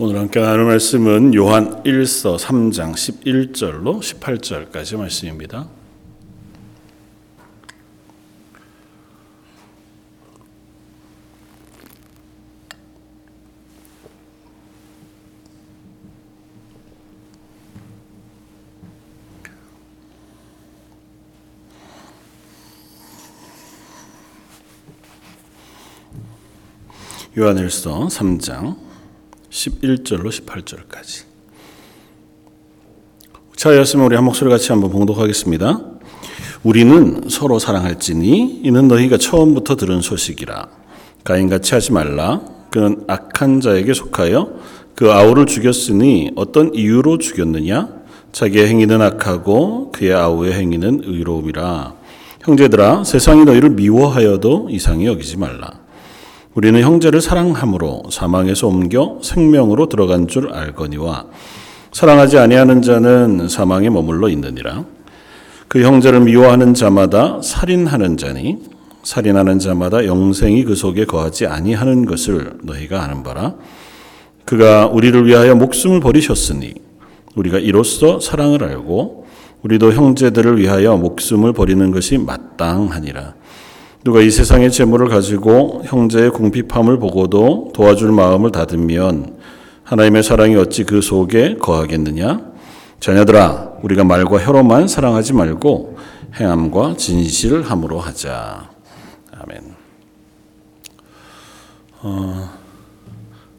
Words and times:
오늘 0.00 0.20
함께 0.20 0.38
나눌 0.38 0.64
말씀은 0.66 1.34
요한 1.34 1.82
1서 1.82 2.38
3장 2.38 2.92
11절로 2.92 3.98
18절까지 3.98 4.96
말씀입니다. 4.96 5.68
요한일서 27.36 28.06
3장 28.06 28.87
11절로 29.58 30.28
18절까지. 30.28 31.24
차였으면 33.56 34.06
우리 34.06 34.14
한 34.14 34.24
목소리 34.24 34.50
같이 34.50 34.70
한번 34.70 34.90
봉독하겠습니다. 34.90 35.80
우리는 36.62 37.22
서로 37.28 37.58
사랑할지니 37.58 38.60
이는 38.62 38.86
너희가 38.86 39.18
처음부터 39.18 39.74
들은 39.74 40.00
소식이라. 40.00 40.68
가인같이 41.24 41.74
하지 41.74 41.92
말라. 41.92 42.40
그는 42.70 43.02
악한 43.08 43.60
자에게 43.60 43.94
속하여 43.94 44.60
그 44.94 45.12
아우를 45.12 45.46
죽였으니 45.46 46.32
어떤 46.36 46.72
이유로 46.72 47.18
죽였느냐? 47.18 47.88
자기의 48.30 48.68
행위는 48.68 49.02
악하고 49.02 49.90
그의 49.90 50.14
아우의 50.14 50.52
행위는 50.52 51.02
의로움이라. 51.04 51.94
형제들아 52.42 53.02
세상이 53.02 53.44
너희를 53.44 53.70
미워하여도 53.70 54.68
이상히 54.70 55.06
여기지 55.06 55.36
말라. 55.36 55.87
우리는 56.58 56.82
형제를 56.82 57.20
사랑함으로 57.20 58.02
사망에서 58.10 58.66
옮겨 58.66 59.20
생명으로 59.22 59.88
들어간 59.88 60.26
줄 60.26 60.52
알거니와 60.52 61.26
사랑하지 61.92 62.36
아니하는 62.36 62.82
자는 62.82 63.48
사망에 63.48 63.90
머물러 63.90 64.28
있느니라. 64.28 64.84
그 65.68 65.84
형제를 65.84 66.18
미워하는 66.18 66.74
자마다 66.74 67.40
살인하는 67.42 68.16
자니 68.16 68.58
살인하는 69.04 69.60
자마다 69.60 70.04
영생이 70.04 70.64
그 70.64 70.74
속에 70.74 71.04
거하지 71.04 71.46
아니하는 71.46 72.06
것을 72.06 72.54
너희가 72.64 73.04
아는 73.04 73.22
바라. 73.22 73.54
그가 74.44 74.88
우리를 74.88 75.26
위하여 75.26 75.54
목숨을 75.54 76.00
버리셨으니 76.00 76.74
우리가 77.36 77.60
이로써 77.60 78.18
사랑을 78.18 78.64
알고 78.64 79.26
우리도 79.62 79.92
형제들을 79.92 80.58
위하여 80.58 80.96
목숨을 80.96 81.52
버리는 81.52 81.88
것이 81.92 82.18
마땅하니라. 82.18 83.34
누가 84.04 84.20
이 84.20 84.30
세상의 84.30 84.70
재물을 84.70 85.08
가지고 85.08 85.82
형제의 85.84 86.30
궁핍함을 86.30 86.98
보고도 86.98 87.72
도와줄 87.74 88.12
마음을 88.12 88.52
닫으면 88.52 89.36
하나님의 89.82 90.22
사랑이 90.22 90.54
어찌 90.54 90.84
그 90.84 91.00
속에 91.02 91.56
거하겠느냐? 91.56 92.40
자녀들아, 93.00 93.78
우리가 93.82 94.04
말과 94.04 94.38
혀로만 94.38 94.86
사랑하지 94.86 95.32
말고 95.32 95.98
행함과 96.34 96.94
진실함으로 96.96 97.98
하자. 97.98 98.70
아멘. 99.32 99.74
어, 102.02 102.50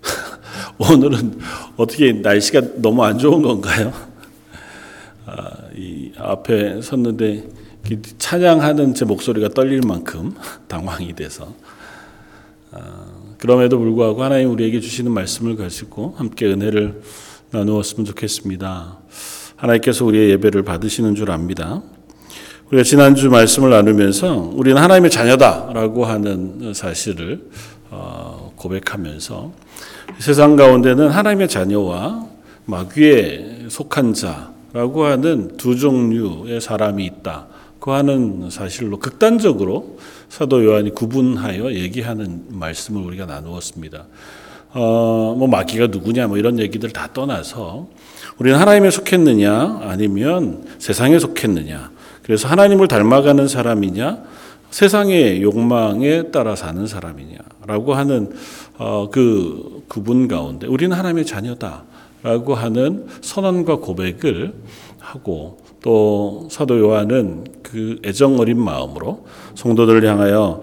오늘은 0.78 1.40
어떻게 1.76 2.14
날씨가 2.14 2.62
너무 2.78 3.04
안 3.04 3.18
좋은 3.18 3.42
건가요? 3.42 3.92
아, 5.26 5.50
이 5.76 6.14
앞에 6.18 6.82
섰는데 6.82 7.59
찬양하는 8.18 8.94
제 8.94 9.06
목소리가 9.06 9.50
떨릴 9.50 9.82
만큼 9.86 10.36
당황이 10.68 11.14
돼서 11.16 11.54
그럼에도 13.38 13.80
불구하고 13.80 14.24
하나님 14.24 14.52
우리에게 14.52 14.80
주시는 14.80 15.12
말씀을 15.12 15.56
가지고 15.56 16.14
함께 16.18 16.46
은혜를 16.46 17.02
나누었으면 17.52 18.06
좋겠습니다. 18.06 18.98
하나님께서 19.56 20.06
우리의 20.06 20.30
예배를 20.32 20.64
받으시는 20.64 21.16
줄 21.16 21.32
압니다. 21.32 21.82
우리가 22.68 22.84
지난주 22.84 23.30
말씀을 23.30 23.72
나누면서 23.72 24.52
우리는 24.54 24.80
하나님의 24.80 25.10
자녀다라고 25.10 26.06
하는 26.06 26.74
사실을 26.74 27.50
어, 27.90 28.54
고백하면서 28.56 29.52
세상 30.20 30.56
가운데는 30.56 31.10
하나님의 31.10 31.48
자녀와 31.48 32.28
마귀에 32.66 33.66
속한 33.70 34.14
자라고 34.14 35.06
하는 35.06 35.58
두 35.58 35.76
종류의 35.76 36.62
사람이 36.62 37.04
있다. 37.06 37.48
그 37.80 37.92
하는 37.92 38.50
사실로 38.50 39.00
극단적으로 39.00 39.98
사도 40.28 40.66
요한이 40.66 40.92
구분하여 40.92 41.74
얘기하는 41.74 42.44
말씀을 42.50 43.02
우리가 43.04 43.26
나누었습니다. 43.26 44.06
어, 44.74 45.36
뭐 45.38 45.48
마귀가 45.48 45.88
누구냐 45.88 46.28
뭐 46.28 46.38
이런 46.38 46.60
얘기들 46.60 46.92
다 46.92 47.10
떠나서 47.12 47.88
우리는 48.38 48.60
하나님에 48.60 48.92
속했느냐 48.92 49.80
아니면 49.82 50.64
세상에 50.78 51.18
속했느냐 51.18 51.90
그래서 52.22 52.48
하나님을 52.48 52.88
닮아가는 52.88 53.48
사람이냐 53.48 54.24
세상의 54.70 55.42
욕망에 55.42 56.30
따라 56.32 56.56
사는 56.56 56.86
사람이냐라고 56.86 57.96
하는 57.96 58.32
어, 58.78 59.10
그 59.12 59.84
구분 59.88 60.28
가운데 60.28 60.68
우리는 60.68 60.96
하나님의 60.96 61.26
자녀다라고 61.26 62.54
하는 62.54 63.08
선언과 63.22 63.78
고백을 63.78 64.54
하고 65.00 65.58
또 65.82 66.48
사도 66.52 66.80
요한은 66.80 67.46
그 67.72 68.00
애정 68.04 68.40
어린 68.40 68.60
마음으로 68.60 69.26
성도들을 69.56 70.06
향하여 70.06 70.62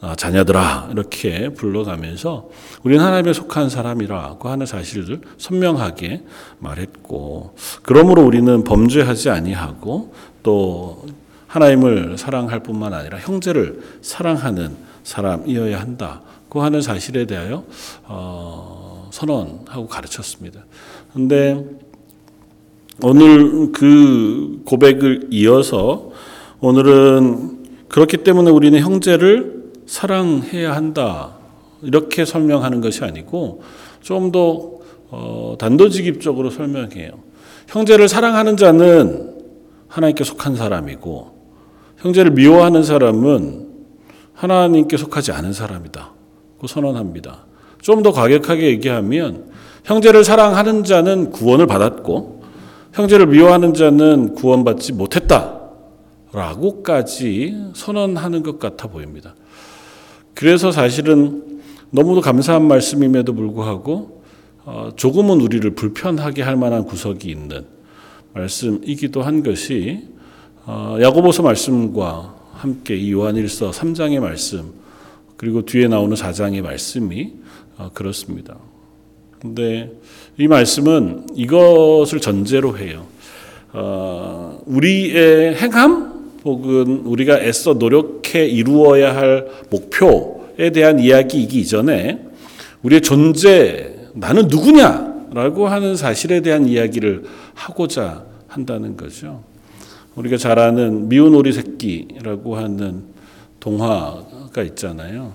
아, 0.00 0.14
자녀들아 0.14 0.90
이렇게 0.92 1.48
불러가면서 1.48 2.50
우리는 2.84 3.02
하나님에 3.02 3.32
속한 3.32 3.70
사람이라고 3.70 4.48
하는 4.48 4.66
사실을 4.66 5.20
선명하게 5.38 6.22
말했고 6.58 7.56
그러므로 7.82 8.22
우리는 8.22 8.62
범죄하지 8.62 9.30
아니하고 9.30 10.12
또 10.42 11.06
하나님을 11.48 12.18
사랑할 12.18 12.62
뿐만 12.62 12.92
아니라 12.92 13.18
형제를 13.18 13.80
사랑하는 14.02 14.76
사람이어야 15.02 15.80
한다고 15.80 16.62
하는 16.62 16.82
사실에 16.82 17.24
대하여 17.24 17.64
어, 18.04 19.08
선언하고 19.12 19.88
가르쳤습니다. 19.88 20.64
그런데 21.12 21.64
오늘 23.02 23.72
그 23.72 24.62
고백을 24.64 25.28
이어서 25.30 26.10
오늘은 26.66 27.86
그렇기 27.88 28.18
때문에 28.18 28.50
우리는 28.50 28.76
형제를 28.80 29.70
사랑해야 29.86 30.74
한다. 30.74 31.36
이렇게 31.82 32.24
설명하는 32.24 32.80
것이 32.80 33.04
아니고 33.04 33.62
좀더 34.00 34.72
어, 35.10 35.54
단도직입적으로 35.60 36.50
설명해요. 36.50 37.12
형제를 37.68 38.08
사랑하는 38.08 38.56
자는 38.56 39.36
하나님께 39.86 40.24
속한 40.24 40.56
사람이고 40.56 41.36
형제를 41.98 42.32
미워하는 42.32 42.82
사람은 42.82 43.68
하나님께 44.34 44.96
속하지 44.96 45.30
않은 45.30 45.52
사람이다. 45.52 46.12
고 46.58 46.66
선언합니다. 46.66 47.46
좀 47.80 48.02
더 48.02 48.10
과격하게 48.10 48.66
얘기하면 48.70 49.52
형제를 49.84 50.24
사랑하는 50.24 50.82
자는 50.82 51.30
구원을 51.30 51.68
받았고 51.68 52.42
형제를 52.92 53.26
미워하는 53.26 53.72
자는 53.72 54.34
구원받지 54.34 54.94
못했다. 54.94 55.55
라고까지 56.36 57.70
선언하는 57.74 58.42
것 58.42 58.58
같아 58.58 58.88
보입니다. 58.88 59.34
그래서 60.34 60.70
사실은 60.70 61.62
너무도 61.90 62.20
감사한 62.20 62.68
말씀임에도 62.68 63.32
불구하고 63.32 64.22
어, 64.66 64.90
조금은 64.96 65.40
우리를 65.40 65.70
불편하게 65.70 66.42
할 66.42 66.56
만한 66.56 66.84
구석이 66.84 67.30
있는 67.30 67.64
말씀이기도 68.34 69.22
한 69.22 69.42
것이 69.42 70.08
어, 70.66 70.98
야고보서 71.00 71.42
말씀과 71.42 72.36
함께 72.52 72.96
이 72.96 73.12
요한일서 73.12 73.70
3장의 73.70 74.20
말씀 74.20 74.74
그리고 75.38 75.64
뒤에 75.64 75.88
나오는 75.88 76.14
4장의 76.14 76.60
말씀이 76.60 77.32
어, 77.78 77.90
그렇습니다. 77.94 78.58
근데 79.40 79.90
이 80.36 80.48
말씀은 80.48 81.28
이것을 81.34 82.20
전제로 82.20 82.76
해요. 82.76 83.06
어, 83.72 84.60
우리의 84.66 85.54
행함 85.56 86.15
혹은 86.46 87.02
우리가 87.04 87.40
애써 87.40 87.74
노력해 87.74 88.46
이루어야 88.46 89.14
할 89.14 89.48
목표에 89.68 90.70
대한 90.70 90.98
이야기이기 90.98 91.60
이전에 91.60 92.24
우리의 92.82 93.02
존재, 93.02 93.94
나는 94.14 94.48
누구냐라고 94.48 95.68
하는 95.68 95.96
사실에 95.96 96.40
대한 96.40 96.66
이야기를 96.66 97.24
하고자 97.52 98.24
한다는 98.46 98.96
거죠. 98.96 99.44
우리가 100.14 100.38
잘 100.38 100.58
아는 100.58 101.10
미운 101.10 101.34
오리 101.34 101.52
새끼라고 101.52 102.56
하는 102.56 103.02
동화가 103.60 104.62
있잖아요. 104.62 105.32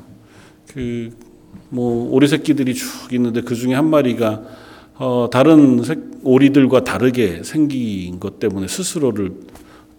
그 0.73 1.11
뭐 1.69 2.13
오리 2.13 2.27
새끼들이 2.27 2.73
쭉 2.73 3.13
있는데 3.13 3.41
그 3.41 3.55
중에 3.55 3.73
한 3.73 3.89
마리가 3.89 4.41
어, 4.95 5.29
다른 5.31 5.81
오리들과 6.23 6.83
다르게 6.83 7.43
생긴 7.43 8.19
것 8.19 8.39
때문에 8.39 8.67
스스로를 8.67 9.31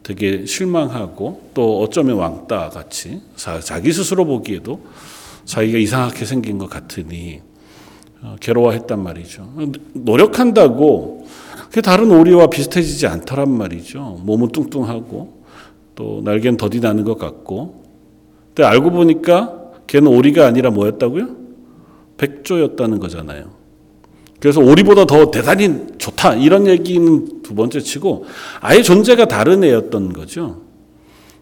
되게 0.02 0.44
실망하고 0.46 1.50
또 1.54 1.81
어쩌면 1.81 2.16
왕따 2.16 2.70
같이 2.70 3.20
자기 3.62 3.93
스스로 3.93 4.25
보기에도 4.25 4.81
자기가 5.44 5.78
이상하게 5.78 6.25
생긴 6.25 6.58
것 6.58 6.69
같으니 6.69 7.40
어, 8.22 8.37
괴로워했단 8.40 9.02
말이죠. 9.02 9.52
노력한다고 9.94 11.26
그게 11.69 11.81
다른 11.81 12.10
오리와 12.10 12.49
비슷해지지 12.49 13.06
않더란 13.06 13.50
말이죠. 13.50 14.20
몸은 14.25 14.49
뚱뚱하고 14.49 15.43
또 15.94 16.20
날개는 16.25 16.56
더디 16.56 16.81
나는 16.81 17.04
것 17.04 17.19
같고. 17.19 17.82
근데 18.49 18.64
알고 18.64 18.90
보니까 18.90 19.58
걔는 19.87 20.08
오리가 20.08 20.46
아니라 20.46 20.70
뭐였다고요? 20.70 21.37
백조였다는 22.19 22.99
거잖아요. 22.99 23.62
그래서 24.42 24.60
오리보다 24.60 25.04
더 25.04 25.30
대단히 25.30 25.72
좋다 25.98 26.34
이런 26.34 26.66
얘기는 26.66 27.42
두 27.42 27.54
번째 27.54 27.78
치고 27.78 28.24
아예 28.60 28.82
존재가 28.82 29.26
다른 29.26 29.62
애였던 29.62 30.12
거죠. 30.12 30.62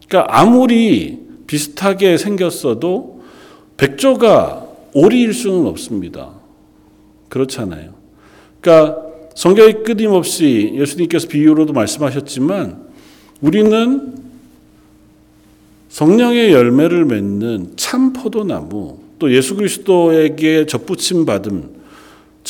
그러니까 0.07 0.39
아무리 0.39 1.19
비슷하게 1.47 2.19
생겼어도 2.19 3.23
백조가 3.79 4.67
오리일 4.93 5.33
수는 5.33 5.67
없습니다. 5.69 6.33
그렇잖아요. 7.31 7.95
그러니까 8.61 9.01
성경이 9.35 9.83
끊임없이 9.83 10.71
예수님께서 10.75 11.27
비유로도 11.27 11.73
말씀하셨지만 11.73 12.83
우리는 13.41 14.15
성령의 15.89 16.53
열매를 16.53 17.07
맺는 17.07 17.73
참 17.77 18.13
포도나무 18.13 18.99
또 19.19 19.33
예수 19.35 19.57
그리스도에게 19.57 20.67
접붙임 20.67 21.25
받은 21.25 21.80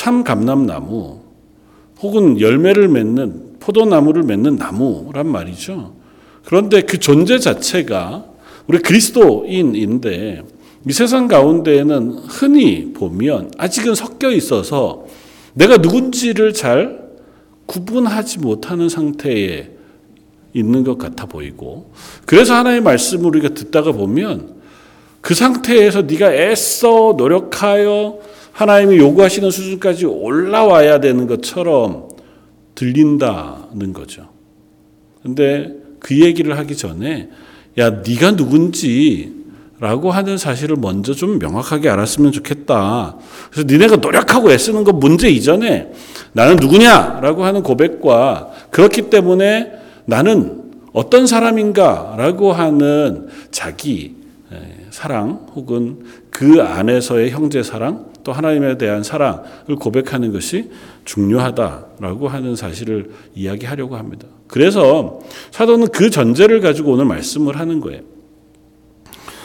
참 0.00 0.24
감람나무 0.24 1.18
혹은 2.00 2.40
열매를 2.40 2.88
맺는 2.88 3.58
포도나무를 3.60 4.22
맺는 4.22 4.56
나무란 4.56 5.26
말이죠. 5.26 5.92
그런데 6.42 6.80
그 6.80 6.98
존재 6.98 7.38
자체가 7.38 8.24
우리 8.66 8.78
그리스도인인데 8.78 10.42
이 10.88 10.92
세상 10.94 11.28
가운데에는 11.28 12.12
흔히 12.28 12.94
보면 12.94 13.50
아직은 13.58 13.94
섞여 13.94 14.30
있어서 14.30 15.04
내가 15.52 15.76
누군지를 15.76 16.54
잘 16.54 17.10
구분하지 17.66 18.38
못하는 18.38 18.88
상태에 18.88 19.68
있는 20.54 20.82
것 20.82 20.96
같아 20.96 21.26
보이고 21.26 21.92
그래서 22.24 22.54
하나님의 22.54 22.80
말씀을 22.80 23.26
우리가 23.26 23.50
듣다가 23.50 23.92
보면 23.92 24.60
그 25.20 25.34
상태에서 25.34 26.02
네가 26.02 26.32
애써 26.32 27.16
노력하여 27.18 28.39
하나님이 28.60 28.98
요구하시는 28.98 29.50
수준까지 29.50 30.04
올라와야 30.04 31.00
되는 31.00 31.26
것처럼 31.26 32.10
들린다는 32.74 33.94
거죠. 33.94 34.28
근데 35.22 35.72
그 35.98 36.20
얘기를 36.20 36.58
하기 36.58 36.76
전에 36.76 37.30
야 37.78 37.88
네가 37.88 38.36
누군지 38.36 39.32
라고 39.78 40.10
하는 40.10 40.36
사실을 40.36 40.76
먼저 40.76 41.14
좀 41.14 41.38
명확하게 41.38 41.88
알았으면 41.88 42.32
좋겠다. 42.32 43.16
그래서 43.50 43.66
니네가 43.66 43.96
노력하고 43.96 44.52
애쓰는 44.52 44.84
것 44.84 44.94
문제 44.94 45.30
이전에 45.30 45.90
나는 46.34 46.56
누구냐라고 46.56 47.44
하는 47.44 47.62
고백과 47.62 48.50
그렇기 48.70 49.08
때문에 49.08 49.72
나는 50.04 50.64
어떤 50.92 51.26
사람인가라고 51.26 52.52
하는 52.52 53.28
자기 53.50 54.16
사랑 54.90 55.46
혹은 55.54 56.00
그 56.30 56.62
안에서의 56.62 57.30
형제 57.30 57.62
사랑 57.62 58.10
또 58.22 58.32
하나님에 58.32 58.78
대한 58.78 59.02
사랑을 59.02 59.76
고백하는 59.78 60.32
것이 60.32 60.70
중요하다라고 61.04 62.28
하는 62.28 62.56
사실을 62.56 63.10
이야기하려고 63.34 63.96
합니다. 63.96 64.26
그래서 64.46 65.20
사도는 65.50 65.88
그 65.88 66.10
전제를 66.10 66.60
가지고 66.60 66.92
오늘 66.92 67.04
말씀을 67.06 67.58
하는 67.58 67.80
거예요. 67.80 68.02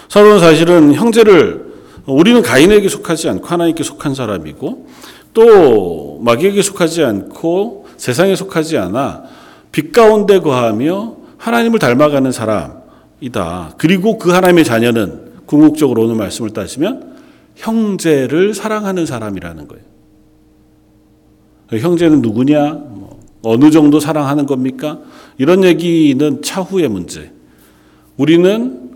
사도는 0.09 0.39
사실은 0.39 0.93
형제를 0.93 1.73
우리는 2.05 2.41
가인에게 2.41 2.87
속하지 2.87 3.29
않고 3.29 3.45
하나님께 3.45 3.83
속한 3.83 4.13
사람이고 4.13 4.87
또 5.33 6.19
마귀에게 6.23 6.61
속하지 6.61 7.03
않고 7.03 7.87
세상에 7.97 8.35
속하지 8.35 8.77
않아 8.77 9.23
빛 9.71 9.91
가운데 9.91 10.39
거하며 10.39 11.15
하나님을 11.37 11.79
닮아가는 11.79 12.31
사람이다. 12.31 13.73
그리고 13.77 14.17
그 14.17 14.31
하나님의 14.31 14.63
자녀는 14.63 15.24
궁극적으로 15.45 16.03
오늘 16.03 16.15
말씀을 16.15 16.51
따지면 16.51 17.15
형제를 17.55 18.53
사랑하는 18.53 19.05
사람이라는 19.05 19.67
거예요. 19.67 19.83
형제는 21.71 22.21
누구냐? 22.21 22.73
뭐 22.73 23.19
어느 23.43 23.71
정도 23.71 23.99
사랑하는 23.99 24.45
겁니까? 24.45 24.99
이런 25.37 25.63
얘기는 25.63 26.41
차후의 26.41 26.89
문제. 26.89 27.31
우리는 28.17 28.91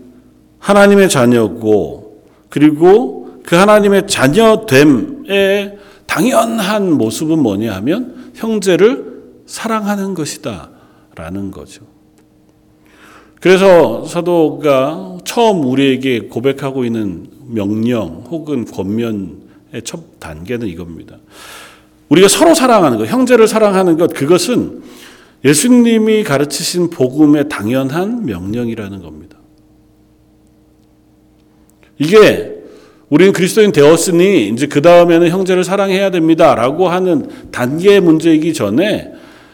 하나님의 0.58 1.08
자녀고 1.08 2.24
그리고 2.48 3.40
그 3.44 3.56
하나님의 3.56 4.06
자녀됨의 4.06 5.78
당연한 6.06 6.92
모습은 6.92 7.38
뭐냐 7.38 7.74
하면 7.76 8.32
형제를 8.34 9.22
사랑하는 9.46 10.14
것이다 10.14 10.70
라는 11.14 11.50
거죠. 11.50 11.84
그래서 13.40 14.04
사도가 14.04 15.18
처음 15.30 15.64
우리에게 15.64 16.22
고백하고 16.22 16.84
있는 16.84 17.28
명령 17.46 18.24
혹은 18.30 18.64
권면의 18.64 19.82
첫 19.84 20.18
단계는 20.18 20.66
이겁니다. 20.66 21.18
우리가 22.08 22.26
서로 22.26 22.52
사랑하는 22.52 22.98
것, 22.98 23.06
형제를 23.06 23.46
사랑하는 23.46 23.96
것, 23.96 24.12
그것은 24.12 24.82
예수님이 25.44 26.24
가르치신 26.24 26.90
복음의 26.90 27.48
당연한 27.48 28.26
명령이라는 28.26 29.02
겁니다. 29.02 29.36
이게 32.00 32.56
우리는 33.08 33.32
그리스도인 33.32 33.70
되었으니 33.70 34.48
이제 34.48 34.66
그 34.66 34.82
다음에는 34.82 35.28
형제를 35.28 35.62
사랑해야 35.62 36.10
됩니다라고 36.10 36.88
하는 36.88 37.30
단계의 37.52 38.00
문제이기 38.00 38.52
전에 38.52 39.12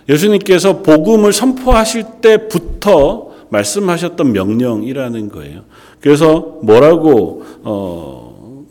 예수님께서 0.09 0.81
복음을 0.81 1.35
선포하실 1.35 2.05
때부터 2.23 3.36
말씀하셨던 3.57 4.33
명령이라는 4.33 5.29
거예요. 5.31 5.63
그래서 6.01 6.59
뭐라고 6.63 7.45
어, 7.63 8.65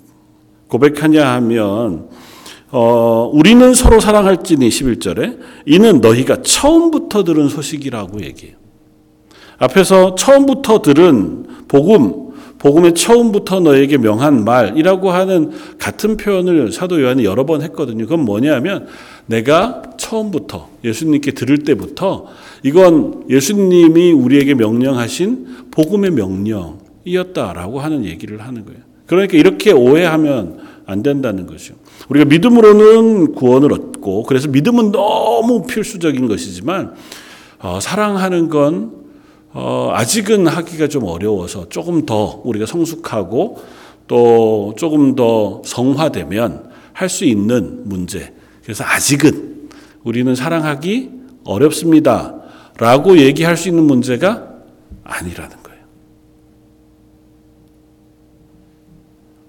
고백하냐 0.68 1.28
하면 1.34 2.10
어, 2.72 3.30
우리는 3.34 3.74
서로 3.74 4.00
사랑할지니 4.00 4.68
11절에 4.70 5.40
이는 5.66 6.02
너희가 6.02 6.42
처음부터 6.42 7.24
들은 7.24 7.48
소식이라고 7.48 8.22
얘기해요. 8.24 8.58
앞에서 9.58 10.16
처음부터 10.16 10.82
들은 10.82 11.46
복음 11.68 12.25
복음의 12.60 12.96
처음부터 12.96 13.60
너에게 13.60 13.98
명한 13.98 14.46
말이라고 14.46 15.12
하는 15.12 15.52
같은 15.78 16.18
표현을 16.18 16.72
사도 16.72 17.02
요한이 17.02 17.26
여러 17.26 17.46
번 17.46 17.62
했거든요. 17.62 18.06
그건 18.06 18.22
뭐냐면 18.22 18.88
내가 19.26 19.82
처음부터 19.98 20.70
예수님께 20.84 21.32
들을 21.32 21.60
때부터 21.60 22.28
이건 22.64 23.26
예수님이 23.30 24.12
우리에게 24.12 24.54
명령하신 24.54 25.70
복음의 25.72 26.12
명령이었다라고 26.12 27.80
하는 27.80 28.06
얘기를 28.06 28.42
하는 28.42 28.66
거예요. 28.66 28.80
그러니까 29.06 29.38
이렇게 29.38 29.72
오해하면 29.72 30.60
안 30.86 31.04
된다는 31.04 31.48
거죠. 31.48 31.76
우리가 32.10 32.26
믿음으로는 32.26 33.34
구원을 33.34 33.74
얻고 33.74 34.24
그래서 34.24 34.48
믿음은 34.48 34.92
너무 34.92 35.66
필수적인 35.66 36.28
것이지만 36.28 36.94
어, 37.60 37.80
사랑하는 37.80 38.50
건 38.50 39.05
어, 39.58 39.90
아직은 39.94 40.48
하기가 40.48 40.90
좀 40.90 41.06
어려워서 41.06 41.70
조금 41.70 42.06
더 42.06 42.42
우리가 42.44 42.66
성숙하고 42.66 43.64
또 44.06 44.76
조금 44.78 45.16
더 45.16 45.62
성화되면 45.64 46.72
할 46.92 47.10
수 47.10 47.24
있는 47.24 47.88
문제. 47.88 48.34
그래서 48.64 48.84
아직은 48.84 49.70
우리는 50.04 50.36
사랑하기 50.36 51.12
어렵습니다. 51.46 52.36
라고 52.78 53.18
얘기할 53.18 53.56
수 53.56 53.70
있는 53.70 53.86
문제가 53.86 54.50
아니라는 55.06 55.56
거예요. 55.64 55.80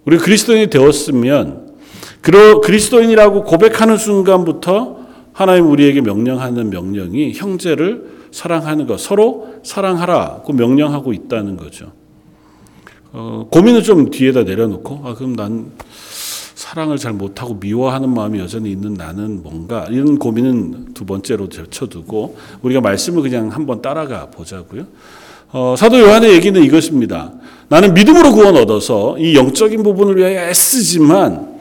우리 0.04 0.18
그리스도인이 0.18 0.70
되었으면 0.70 1.74
그리스도인이라고 2.20 3.42
고백하는 3.42 3.96
순간부터 3.96 5.00
하나님 5.32 5.68
우리에게 5.70 6.00
명령하는 6.00 6.70
명령이 6.70 7.32
형제를 7.34 8.15
사랑하는 8.30 8.86
것, 8.86 9.00
서로 9.00 9.54
사랑하라고 9.62 10.52
명령하고 10.52 11.12
있다는 11.12 11.56
거죠. 11.56 11.92
어, 13.12 13.46
고민을 13.50 13.82
좀 13.82 14.10
뒤에다 14.10 14.42
내려놓고, 14.42 15.02
아, 15.04 15.14
그럼 15.14 15.36
난 15.36 15.72
사랑을 16.54 16.98
잘 16.98 17.12
못하고 17.12 17.54
미워하는 17.54 18.12
마음이 18.12 18.38
여전히 18.38 18.70
있는 18.70 18.94
나는 18.94 19.42
뭔가, 19.42 19.86
이런 19.90 20.18
고민은 20.18 20.94
두 20.94 21.06
번째로 21.06 21.48
제쳐두고, 21.48 22.36
우리가 22.62 22.80
말씀을 22.80 23.22
그냥 23.22 23.48
한번 23.48 23.80
따라가 23.80 24.26
보자고요. 24.30 24.86
어, 25.52 25.74
사도 25.78 26.00
요한의 26.00 26.32
얘기는 26.32 26.62
이것입니다. 26.62 27.32
나는 27.68 27.94
믿음으로 27.94 28.32
구원 28.32 28.56
얻어서 28.56 29.16
이 29.18 29.34
영적인 29.34 29.82
부분을 29.82 30.16
위하여 30.16 30.48
애쓰지만, 30.48 31.56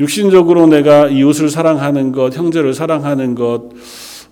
육신적으로 0.00 0.66
내가 0.66 1.08
이웃을 1.08 1.48
사랑하는 1.50 2.12
것, 2.12 2.36
형제를 2.36 2.74
사랑하는 2.74 3.34
것, 3.34 3.70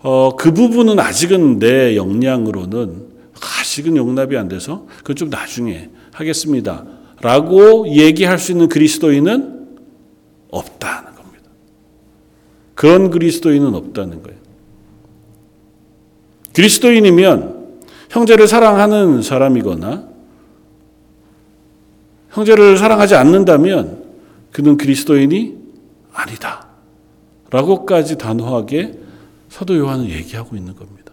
어, 0.03 0.35
그 0.37 0.53
부분은 0.53 0.99
아직은 0.99 1.59
내 1.59 1.97
역량으로는 1.97 3.13
아직은 3.61 3.97
용납이 3.97 4.37
안 4.37 4.49
돼서 4.49 4.87
그건 4.99 5.17
좀 5.17 5.31
나중에 5.31 5.91
하겠습니다. 6.13 6.85
라고 7.21 7.89
얘기할 7.89 8.39
수 8.39 8.53
있는 8.53 8.69
그리스도인은 8.69 9.69
없다는 10.51 11.15
겁니다. 11.15 11.51
그런 12.75 13.11
그리스도인은 13.11 13.75
없다는 13.75 14.23
거예요. 14.23 14.39
그리스도인이면 16.53 17.81
형제를 18.11 18.47
사랑하는 18.47 19.23
사람이거나 19.23 20.09
형제를 22.31 22.77
사랑하지 22.77 23.15
않는다면 23.15 24.03
그는 24.51 24.77
그리스도인이 24.77 25.57
아니다. 26.13 26.67
라고까지 27.51 28.19
단호하게 28.19 28.99
사도 29.53 29.77
요한은 29.77 30.09
얘기하고 30.09 30.57
있는 30.57 30.75
겁니다. 30.75 31.13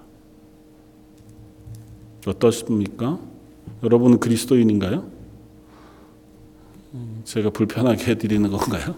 어떻습니까? 2.25 3.19
여러분은 3.83 4.21
그리스도인인가요? 4.21 5.05
제가 7.25 7.49
불편하게 7.49 8.11
해드리는 8.11 8.49
건가요? 8.49 8.95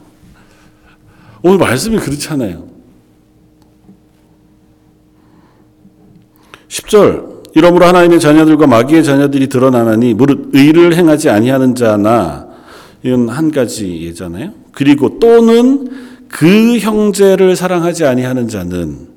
오늘 1.42 1.58
말씀이 1.58 1.98
그렇잖아요. 1.98 2.68
10절 6.68 7.56
이러므로 7.56 7.88
하나님의 7.88 8.20
자녀들과 8.20 8.68
마귀의 8.68 9.04
자녀들이 9.04 9.50
드러나나니 9.50 10.14
무릇 10.14 10.52
의를 10.54 10.94
행하지 10.94 11.32
아니하는 11.32 11.74
자나 11.74 12.48
이건 13.02 13.28
한 13.30 13.50
가지 13.50 14.04
예잖아요. 14.04 14.54
그리고 14.72 15.18
또는 15.18 16.28
그 16.28 16.78
형제를 16.78 17.56
사랑하지 17.56 18.06
아니하는 18.06 18.48
자는 18.48 19.11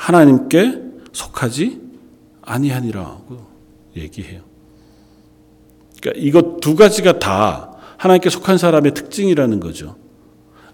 하나님께 0.00 0.80
속하지 1.12 1.78
아니하니라고 2.40 3.36
얘기해요. 3.96 4.40
그러니까 6.00 6.20
이것 6.24 6.60
두 6.60 6.74
가지가 6.74 7.18
다 7.18 7.72
하나님께 7.98 8.30
속한 8.30 8.56
사람의 8.56 8.94
특징이라는 8.94 9.60
거죠. 9.60 9.96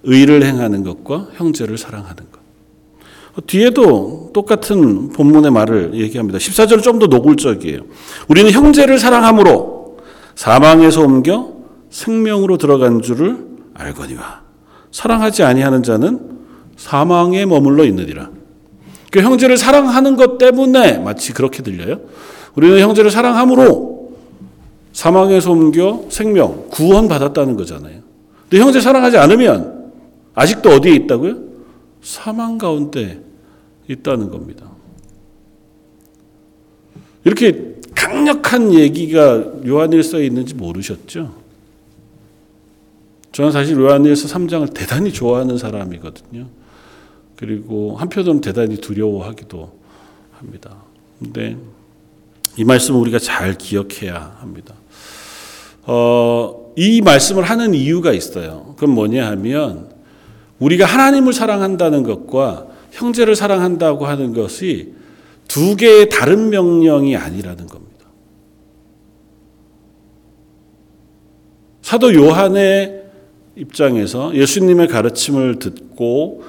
의를 0.05 0.45
행하는 0.45 0.85
것과 0.85 1.31
형제를 1.35 1.77
사랑하는 1.77 2.17
것. 2.31 3.47
뒤에도 3.47 4.31
똑같은 4.33 5.09
본문의 5.09 5.51
말을 5.51 5.95
얘기합니다. 5.95 6.39
14절 6.39 6.83
좀더 6.83 7.09
노골적이에요. 7.09 7.81
우리는 8.29 8.51
형제를 8.53 9.01
사랑함으로 9.01 9.99
사망에서 10.37 11.03
옮겨 11.03 11.53
생명으로 11.91 12.59
들어간 12.59 13.03
줄을 13.03 13.45
알거니와 13.75 14.43
사랑하지 14.93 15.43
아니하는 15.43 15.83
자는 15.83 16.39
사망에 16.77 17.45
머물러 17.45 17.85
있느니라. 17.85 18.36
그 19.17 19.23
형제를 19.23 19.57
사랑하는 19.57 20.17
것 20.17 20.37
때문에 20.37 20.99
마치 20.99 21.33
그렇게 21.33 21.63
들려요. 21.63 22.01
우리는 22.55 22.79
형제를 22.81 23.11
사랑함으로 23.11 24.13
사망에서 24.93 25.53
옮겨 25.53 26.05
생명, 26.11 26.67
구원 26.69 27.09
받았다는 27.09 27.57
거잖아요. 27.57 28.01
근데 28.43 28.63
형제 28.63 28.79
사랑하지 28.79 29.17
않으면 29.17 29.93
아직도 30.35 30.69
어디에 30.69 30.93
있다고요? 30.97 31.39
사망 32.03 32.59
가운데 32.59 33.23
있다는 33.89 34.29
겁니다. 34.29 34.67
이렇게 37.25 37.77
강력한 37.95 38.75
얘기가 38.75 39.45
요한일서에 39.67 40.27
있는지 40.27 40.55
모르셨죠? 40.55 41.33
저는 43.33 43.51
사실 43.51 43.79
요한일서 43.79 44.29
3장을 44.29 44.75
대단히 44.75 45.11
좋아하는 45.11 45.57
사람이거든요. 45.57 46.49
그리고 47.37 47.97
한편으로는 47.97 48.41
대단히 48.41 48.77
두려워하기도 48.79 49.79
합니다. 50.33 50.77
근데 51.19 51.57
이 52.57 52.65
말씀을 52.65 52.99
우리가 53.01 53.19
잘 53.19 53.57
기억해야 53.59 54.39
합니다. 54.41 54.75
어, 55.83 56.73
이 56.77 57.01
말씀을 57.03 57.45
하는 57.45 57.75
이유가 57.75 58.13
있어요. 58.13 58.75
그건 58.77 58.95
뭐냐 58.95 59.27
하면 59.31 59.91
우리가 60.59 60.87
하나님을 60.87 61.33
사랑한다는 61.33 62.03
것과 62.03 62.67
형제를 62.93 63.37
사랑한다고 63.37 64.07
하는 64.07 64.33
것이 64.33 64.95
두 65.47 65.77
개의 65.77 66.09
다른 66.09 66.49
명령이 66.49 67.17
아니라는 67.17 67.67
겁니다. 67.67 68.07
사도 71.83 72.15
요한의 72.15 73.05
입장에서 73.55 74.35
예수님의 74.35 74.89
가르침을 74.89 75.59
듣고 75.59 76.43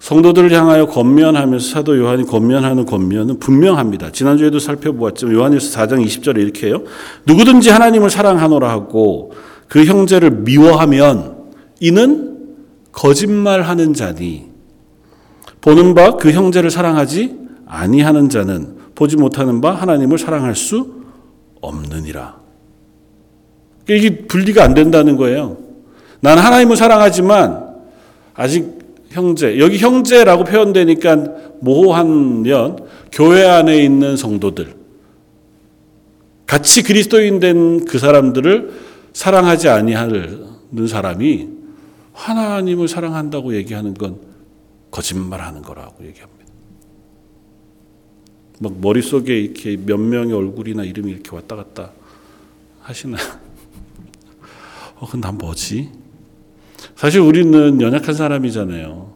성도들을 0.00 0.50
향하여 0.52 0.86
권면하면서 0.86 1.68
사도 1.68 1.98
요한이 1.98 2.24
권면하는 2.24 2.86
권면은 2.86 3.38
분명합니다. 3.38 4.10
지난주에도 4.12 4.58
살펴보았지만 4.58 5.34
요한일서 5.34 5.78
4장 5.78 6.04
20절에 6.04 6.38
이렇게 6.38 6.68
해요. 6.68 6.82
누구든지 7.26 7.70
하나님을 7.70 8.08
사랑하노라 8.08 8.68
하고 8.68 9.32
그 9.68 9.84
형제를 9.84 10.30
미워하면 10.30 11.36
이는 11.80 12.38
거짓말하는 12.92 13.94
자니 13.94 14.48
보는 15.60 15.94
바 15.94 16.16
그 16.16 16.32
형제를 16.32 16.70
사랑하지 16.70 17.38
아니하는 17.66 18.30
자는 18.30 18.76
보지 18.94 19.16
못하는 19.16 19.60
바 19.60 19.72
하나님을 19.72 20.18
사랑할 20.18 20.56
수 20.56 20.94
없느니라. 21.60 22.40
이게 23.88 24.26
분리가 24.26 24.64
안 24.64 24.72
된다는 24.72 25.16
거예요. 25.16 25.58
난 26.20 26.38
하나님을 26.38 26.76
사랑하지만 26.76 27.68
아직 28.34 28.79
형제 29.10 29.58
여기 29.58 29.78
형제라고 29.78 30.44
표현되니까 30.44 31.16
모호하면 31.60 32.86
교회 33.12 33.44
안에 33.44 33.82
있는 33.82 34.16
성도들 34.16 34.74
같이 36.46 36.82
그리스도인 36.82 37.40
된 37.40 37.84
그 37.84 37.98
사람들을 37.98 38.72
사랑하지 39.12 39.68
아니하는 39.68 40.86
사람이 40.88 41.48
하나님을 42.12 42.86
사랑한다고 42.88 43.54
얘기하는 43.56 43.94
건 43.94 44.20
거짓말하는 44.90 45.62
거라고 45.62 46.04
얘기합니다. 46.06 46.40
막 48.60 48.78
머릿속에 48.80 49.38
이렇게 49.38 49.76
몇 49.76 49.98
명의 49.98 50.34
얼굴이나 50.34 50.84
이름이 50.84 51.10
이렇게 51.10 51.34
왔다 51.34 51.56
갔다 51.56 51.92
하시나요? 52.82 53.24
어, 54.96 55.06
그건 55.06 55.20
난 55.22 55.38
뭐지? 55.38 55.90
사실 56.96 57.20
우리는 57.20 57.80
연약한 57.80 58.14
사람이잖아요. 58.14 59.12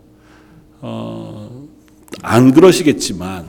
어, 0.81 1.67
안 2.23 2.53
그러시겠지만, 2.53 3.47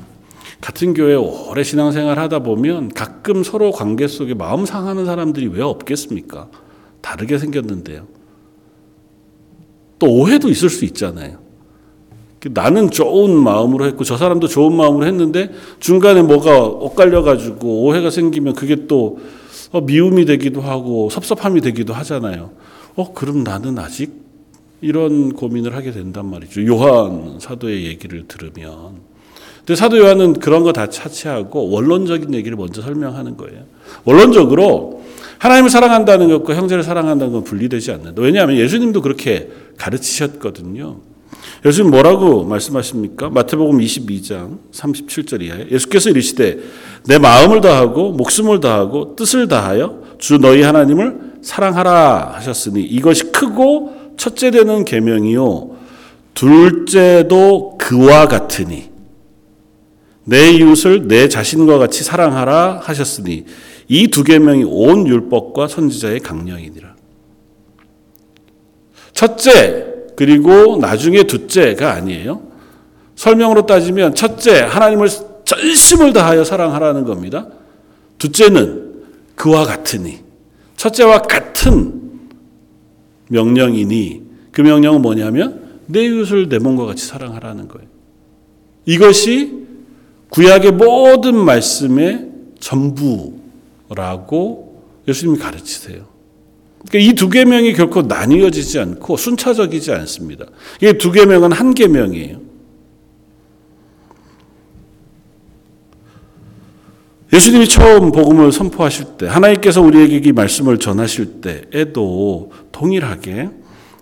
같은 0.61 0.93
교회 0.93 1.15
오래 1.15 1.63
신앙생활 1.63 2.17
하다 2.17 2.39
보면 2.39 2.89
가끔 2.89 3.43
서로 3.43 3.71
관계 3.71 4.07
속에 4.07 4.33
마음 4.33 4.65
상하는 4.65 5.05
사람들이 5.05 5.47
왜 5.47 5.61
없겠습니까? 5.61 6.49
다르게 7.01 7.37
생겼는데요. 7.37 8.07
또 9.99 10.07
오해도 10.07 10.49
있을 10.49 10.69
수 10.69 10.85
있잖아요. 10.85 11.45
나는 12.51 12.91
좋은 12.91 13.35
마음으로 13.35 13.85
했고 13.85 14.03
저 14.03 14.17
사람도 14.17 14.47
좋은 14.47 14.75
마음으로 14.75 15.05
했는데 15.05 15.51
중간에 15.79 16.21
뭐가 16.21 16.63
엇갈려 16.63 17.23
가지고 17.23 17.83
오해가 17.83 18.09
생기면 18.09 18.53
그게 18.53 18.87
또 18.87 19.19
어, 19.71 19.81
미움이 19.81 20.25
되기도 20.25 20.61
하고 20.61 21.09
섭섭함이 21.09 21.61
되기도 21.61 21.93
하잖아요. 21.93 22.51
어 22.95 23.13
그럼 23.13 23.43
나는 23.43 23.77
아직 23.79 24.23
이런 24.81 25.33
고민을 25.33 25.75
하게 25.75 25.91
된단 25.91 26.29
말이죠. 26.29 26.65
요한 26.67 27.37
사도의 27.39 27.85
얘기를 27.85 28.25
들으면. 28.27 29.15
근데 29.59 29.75
사도 29.75 29.97
요한은 29.97 30.33
그런 30.33 30.63
거 30.63 30.71
다 30.71 30.89
차치하고 30.89 31.69
원론적인 31.71 32.33
얘기를 32.35 32.55
먼저 32.55 32.81
설명하는 32.81 33.35
거예요. 33.35 33.63
원론적으로 34.03 35.03
하나님을 35.39 35.69
사랑한다는 35.69 36.29
것과 36.29 36.55
형제를 36.55 36.83
사랑한다는 36.83 37.33
건 37.33 37.43
분리되지 37.43 37.91
않는다. 37.91 38.21
왜냐하면 38.21 38.57
예수님도 38.57 39.01
그렇게 39.01 39.49
가르치셨거든요. 39.77 40.97
예수님 41.65 41.89
뭐라고 41.91 42.43
말씀하십니까? 42.43 43.29
마태복음 43.29 43.79
22장 43.79 44.59
37절 44.71 45.41
이하에 45.41 45.67
예수께서 45.71 46.11
이르시되 46.11 46.59
내 47.07 47.17
마음을 47.17 47.59
다하고 47.61 48.11
목숨을 48.11 48.59
다하고 48.59 49.15
뜻을 49.15 49.47
다하여 49.47 50.03
주 50.19 50.37
너희 50.37 50.61
하나님을 50.61 51.24
사랑하라 51.45 52.31
하셨으니 52.35 52.83
이것이 52.83 53.31
크고 53.31 54.13
첫째 54.17 54.49
되는 54.49 54.83
계명이요 54.83 55.75
둘째도 56.33 57.77
그와 57.77 58.27
같으니 58.27 58.89
내 60.23 60.49
이웃을 60.51 61.07
내 61.07 61.29
자신과 61.29 61.77
같이 61.77 62.03
사랑하라 62.03 62.81
하셨으니 62.83 63.45
이 63.87 64.07
두 64.07 64.23
계명이 64.23 64.63
온 64.65 65.07
율법과 65.07 65.67
선지자의 65.67 66.21
강령이니라. 66.21 66.95
첫째 69.13 69.93
그리고 70.15 70.77
나중에 70.77 71.23
둘째가 71.23 71.93
아니에요. 71.93 72.41
설명으로 73.15 73.67
따지면 73.67 74.15
첫째 74.15 74.61
하나님을 74.61 75.07
전심을 75.45 76.11
다하여 76.11 76.43
사랑하라는 76.43 77.05
겁니다. 77.05 77.47
둘째는 78.17 79.03
그와 79.35 79.65
같으니 79.65 80.24
첫째와 80.77 81.23
같은 81.23 82.01
명령이니 83.29 84.23
그 84.51 84.61
명령은 84.61 85.01
뭐냐면 85.01 85.81
내 85.87 86.05
이웃을 86.05 86.49
내 86.49 86.59
몸과 86.59 86.85
같이 86.85 87.05
사랑하라는 87.05 87.67
거예요. 87.67 87.87
이것이 88.85 89.65
구약의 90.29 90.71
모든 90.73 91.35
말씀의 91.37 92.29
전부라고 92.59 93.45
예수님이 95.07 95.39
가르치세요. 95.39 96.05
그러니까 96.87 97.11
이 97.11 97.15
두 97.15 97.29
계명이 97.29 97.73
결코 97.73 98.03
나뉘어지지 98.03 98.79
않고 98.79 99.17
순차적이지 99.17 99.91
않습니다. 99.91 100.45
이게 100.77 100.97
두 100.97 101.11
계명은 101.11 101.51
한 101.51 101.73
계명이에요. 101.73 102.39
예수님이 107.35 107.67
처음 107.67 108.11
복음을 108.11 108.51
선포하실 108.51 109.17
때 109.17 109.27
하나님께서 109.27 109.81
우리에게 109.81 110.29
이 110.29 110.31
말씀을 110.31 110.77
전하실 110.77 111.41
때에도 111.41 112.51
동일하게 112.71 113.49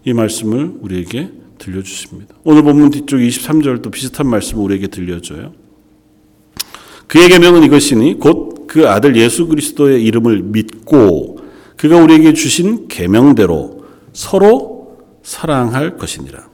이 0.05 0.13
말씀을 0.13 0.73
우리에게 0.79 1.29
들려주십니다. 1.57 2.35
오늘 2.43 2.63
본문 2.63 2.91
뒤쪽 2.91 3.17
23절도 3.17 3.91
비슷한 3.91 4.27
말씀을 4.27 4.63
우리에게 4.63 4.87
들려줘요. 4.87 5.53
그의 7.07 7.29
계명은 7.29 7.63
이것이니 7.63 8.19
곧 8.19 8.53
그 8.73 8.89
아들 8.89 9.15
예수 9.15 9.45
그리스도의 9.45 10.03
이름을 10.03 10.41
믿고 10.41 11.37
그가 11.77 11.97
우리에게 11.97 12.33
주신 12.33 12.87
계명대로 12.87 13.85
서로 14.13 14.97
사랑할 15.21 15.97
것이니라. 15.97 16.49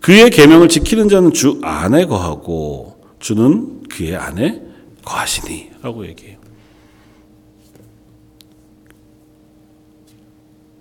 그의 0.00 0.30
계명을 0.30 0.70
지키는 0.70 1.10
자는 1.10 1.34
주 1.34 1.60
안에 1.62 2.06
거하고 2.06 2.96
주는 3.20 3.81
그의 3.92 4.16
안에 4.16 4.62
거하시니 5.04 5.70
라고 5.82 6.06
얘기해요. 6.06 6.38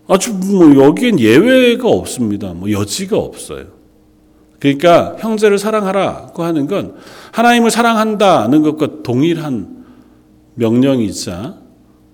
아주 0.08 0.34
뭐 0.34 0.75
여기엔 0.84 1.20
예외가 1.20 1.88
없습니다. 1.88 2.53
뭐 2.53 2.72
여지가 2.72 3.18
없어요. 3.18 3.68
그러니까 4.60 5.15
형제를 5.20 5.58
사랑하라고 5.58 6.44
하는 6.44 6.68
건 6.68 6.96
하나님을 7.32 7.72
사랑한다는 7.72 8.62
것과 8.62 9.03
동일한 9.03 9.86
명령이자 10.56 11.58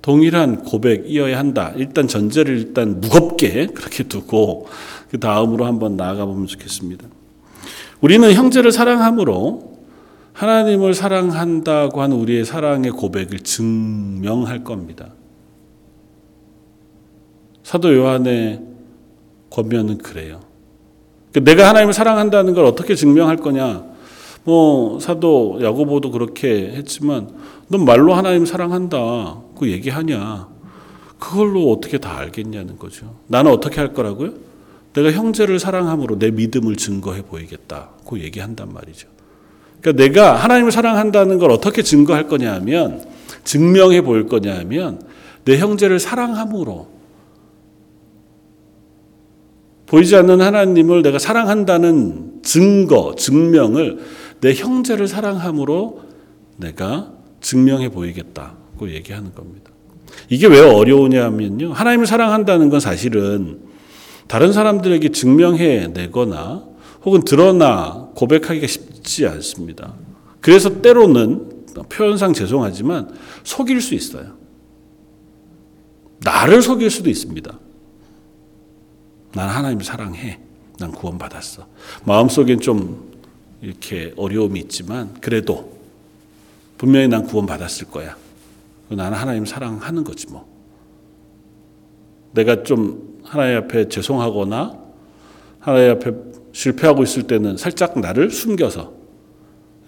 동일한 0.01 0.63
고백이어야 0.63 1.37
한다. 1.37 1.73
일단 1.75 2.07
전제를 2.07 2.57
일단 2.57 3.01
무겁게 3.01 3.65
그렇게 3.65 4.03
두고 4.03 4.67
그 5.09 5.19
다음으로 5.19 5.65
한번 5.65 5.97
나아가 5.97 6.25
보면 6.25 6.47
좋겠습니다. 6.47 7.05
우리는 7.99 8.31
형제를 8.33 8.71
사랑함으로 8.71 9.66
하나님을 10.37 10.93
사랑한다고 10.93 11.99
하는 11.99 12.15
우리의 12.17 12.45
사랑의 12.45 12.91
고백을 12.91 13.39
증명할 13.39 14.63
겁니다. 14.63 15.09
사도 17.63 17.95
요한의 17.95 18.61
권면은 19.49 19.97
그래요. 19.97 20.41
그러니까 21.31 21.51
내가 21.51 21.69
하나님을 21.69 21.91
사랑한다는 21.91 22.53
걸 22.53 22.65
어떻게 22.65 22.93
증명할 22.93 23.37
거냐? 23.37 23.83
뭐 24.43 24.99
사도 24.99 25.57
야고보도 25.59 26.11
그렇게 26.11 26.71
했지만 26.75 27.31
넌 27.67 27.83
말로 27.83 28.13
하나님 28.13 28.45
사랑한다. 28.45 29.41
그 29.57 29.71
얘기하냐? 29.71 30.49
그걸로 31.17 31.71
어떻게 31.71 31.97
다 31.97 32.15
알겠냐는 32.15 32.77
거죠. 32.77 33.15
나는 33.25 33.51
어떻게 33.51 33.79
할 33.79 33.91
거라고요? 33.91 34.33
내가 34.93 35.11
형제를 35.11 35.57
사랑함으로 35.57 36.19
내 36.19 36.29
믿음을 36.29 36.75
증거해 36.75 37.23
보이겠다. 37.23 37.89
그 38.07 38.19
얘기한단 38.19 38.71
말이죠. 38.71 39.16
그러니까 39.87 40.03
내가 40.03 40.35
하나님을 40.35 40.71
사랑한다는 40.71 41.37
걸 41.37 41.51
어떻게 41.51 41.81
증거할 41.81 42.27
거냐 42.27 42.53
하면 42.55 43.05
증명해 43.45 44.01
보일 44.01 44.27
거냐 44.27 44.57
하면 44.59 45.01
내 45.45 45.57
형제를 45.57 45.99
사랑함으로 45.99 46.89
보이지 49.85 50.17
않는 50.17 50.41
하나님을 50.41 51.01
내가 51.01 51.17
사랑한다는 51.17 52.41
증거, 52.43 53.15
증명을 53.15 53.99
내 54.41 54.53
형제를 54.53 55.07
사랑함으로 55.07 56.01
내가 56.57 57.13
증명해 57.39 57.89
보이겠다고 57.89 58.89
얘기하는 58.89 59.33
겁니다. 59.33 59.71
이게 60.29 60.47
왜 60.47 60.59
어려우냐면요. 60.59 61.71
하나님을 61.71 62.05
사랑한다는 62.05 62.69
건 62.69 62.81
사실은 62.81 63.61
다른 64.27 64.51
사람들에게 64.51 65.09
증명해 65.09 65.91
내거나 65.93 66.66
혹은 67.07 67.21
드러나 67.23 68.09
고백하기가 68.15 68.67
쉽지 68.67 69.25
않습니다. 69.27 69.93
그래서 70.41 70.81
때로는 70.81 71.63
표현상 71.87 72.33
죄송하지만 72.33 73.15
속일 73.45 73.79
수 73.79 73.95
있어요. 73.95 74.35
나를 76.19 76.61
속일 76.61 76.89
수도 76.89 77.09
있습니다. 77.09 77.57
난 79.35 79.47
하나님 79.47 79.79
사랑해. 79.79 80.41
난 80.79 80.91
구원받았어. 80.91 81.65
마음속엔 82.03 82.59
좀 82.59 83.13
이렇게 83.61 84.13
어려움이 84.17 84.59
있지만 84.59 85.13
그래도 85.21 85.77
분명히 86.77 87.07
난 87.07 87.23
구원받았을 87.23 87.87
거야. 87.87 88.17
나는 88.89 89.17
하나님 89.17 89.45
사랑하는 89.45 90.03
거지 90.03 90.27
뭐. 90.27 90.45
내가 92.33 92.63
좀 92.63 93.21
하나님 93.23 93.59
앞에 93.59 93.87
죄송하거나 93.87 94.77
하나님 95.61 95.91
앞에 95.91 96.11
실패하고 96.57 97.03
있을 97.03 97.23
때는 97.23 97.55
살짝 97.55 97.99
나를 97.99 98.31
숨겨서 98.31 98.91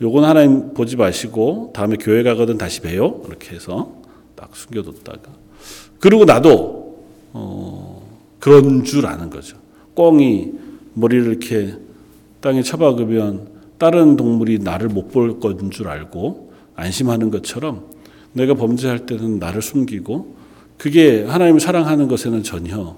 요건 0.04 0.24
하나님 0.24 0.74
보지 0.76 0.98
마시고 0.98 1.72
다음에 1.74 1.98
교회 2.00 2.22
가거든 2.22 2.60
다시 2.60 2.82
봬요. 2.82 3.24
이렇게 3.28 3.56
해서 3.56 3.92
딱 4.36 4.56
숨겨뒀다가 4.56 5.32
그리고 6.00 6.26
나도 6.26 7.04
어 7.34 8.08
그런 8.40 8.84
줄 8.84 9.08
아는 9.08 9.32
거죠. 9.32 9.58
꽁이 9.96 10.52
머리를 10.94 11.26
이렇게 11.28 11.74
땅에 12.40 12.62
쳐박으면 12.62 13.50
다른 13.80 14.16
동물이 14.16 14.60
나를 14.60 14.90
못 14.90 15.10
볼 15.12 15.40
건 15.40 15.72
줄 15.72 15.88
알고 15.88 16.54
안심하는 16.76 17.32
것처럼 17.32 17.86
내가 18.34 18.54
범죄할 18.54 19.08
때는 19.08 19.40
나를 19.40 19.62
숨기고 19.64 20.36
그게 20.78 21.24
하나님을 21.24 21.60
사랑하는 21.60 22.08
것에는 22.08 22.44
전혀 22.44 22.96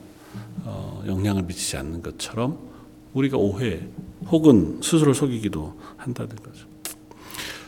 어, 0.66 1.04
영향을 1.08 1.44
미치지 1.44 1.78
않는 1.78 2.02
것처럼 2.04 2.71
우리가 3.14 3.38
오해 3.38 3.82
혹은 4.30 4.80
스스로 4.82 5.14
속이기도 5.14 5.74
한다는 5.98 6.36
거죠. 6.38 6.66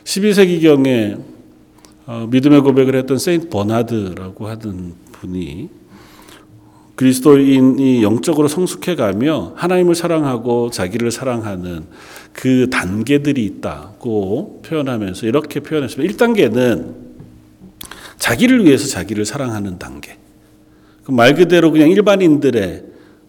12세기경에 0.04 1.20
어, 2.06 2.26
믿음의 2.30 2.60
고백을 2.60 2.96
했던 2.96 3.18
세인트 3.18 3.48
버나드라고 3.48 4.46
하는 4.48 4.94
분이 5.12 5.70
그리스도인이 6.96 8.02
영적으로 8.02 8.46
성숙해가며 8.46 9.54
하나님을 9.56 9.94
사랑하고 9.94 10.70
자기를 10.70 11.10
사랑하는 11.10 11.86
그 12.32 12.68
단계들이 12.70 13.44
있다고 13.44 14.62
표현하면서 14.64 15.26
이렇게 15.26 15.60
표현했습니다. 15.60 16.14
1단계는 16.14 16.94
자기를 18.18 18.64
위해서 18.64 18.86
자기를 18.86 19.24
사랑하는 19.24 19.78
단계. 19.78 20.18
그말 21.02 21.34
그대로 21.34 21.70
그냥 21.70 21.90
일반인들의 21.90 22.84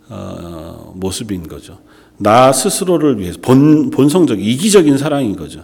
어, 0.09 0.93
모습인 0.95 1.47
거죠. 1.47 1.79
나 2.17 2.51
스스로를 2.53 3.19
위해서 3.19 3.39
본, 3.41 3.89
본성적, 3.89 4.39
이기적인 4.39 4.97
사랑인 4.97 5.35
거죠. 5.35 5.63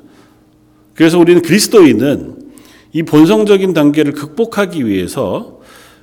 그래서 0.93 1.17
우리는 1.17 1.41
그리스도인은 1.41 2.41
이 2.93 3.03
본성적인 3.03 3.73
단계를 3.73 4.13
극복하기 4.13 4.85
위해서 4.85 5.61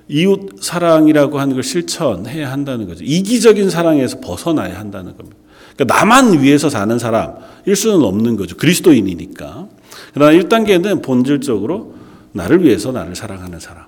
이웃 0.08 0.62
사랑이라고 0.62 1.38
하는 1.38 1.54
걸 1.54 1.62
실천해야 1.62 2.50
한다는 2.50 2.88
거죠. 2.88 3.04
이기적인 3.04 3.68
사랑에서 3.68 4.20
벗어나야 4.20 4.78
한다는 4.78 5.16
겁니다. 5.16 5.36
그러니까 5.76 5.94
나만 5.94 6.40
위해서 6.42 6.70
사는 6.70 6.98
사람일 6.98 7.76
수는 7.76 8.02
없는 8.02 8.36
거죠. 8.36 8.56
그리스도인이니까. 8.56 9.68
그러나 10.14 10.32
1단계는 10.32 11.02
본질적으로 11.02 11.94
나를 12.32 12.64
위해서 12.64 12.90
나를 12.90 13.14
사랑하는 13.14 13.60
사람. 13.60 13.84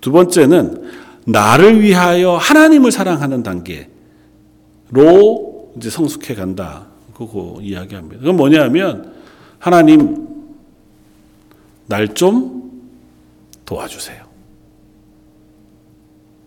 두 0.00 0.10
번째는 0.10 0.90
나를 1.26 1.82
위하여 1.82 2.36
하나님을 2.36 2.90
사랑하는 2.90 3.42
단계로 3.42 3.86
이제 5.76 5.90
성숙해 5.90 6.34
간다. 6.34 6.86
그거 7.14 7.58
이야기합니다. 7.60 8.20
그건 8.20 8.36
뭐냐면 8.36 9.12
하나님 9.58 10.28
날 11.86 12.08
좀 12.14 12.70
도와주세요. 13.66 14.24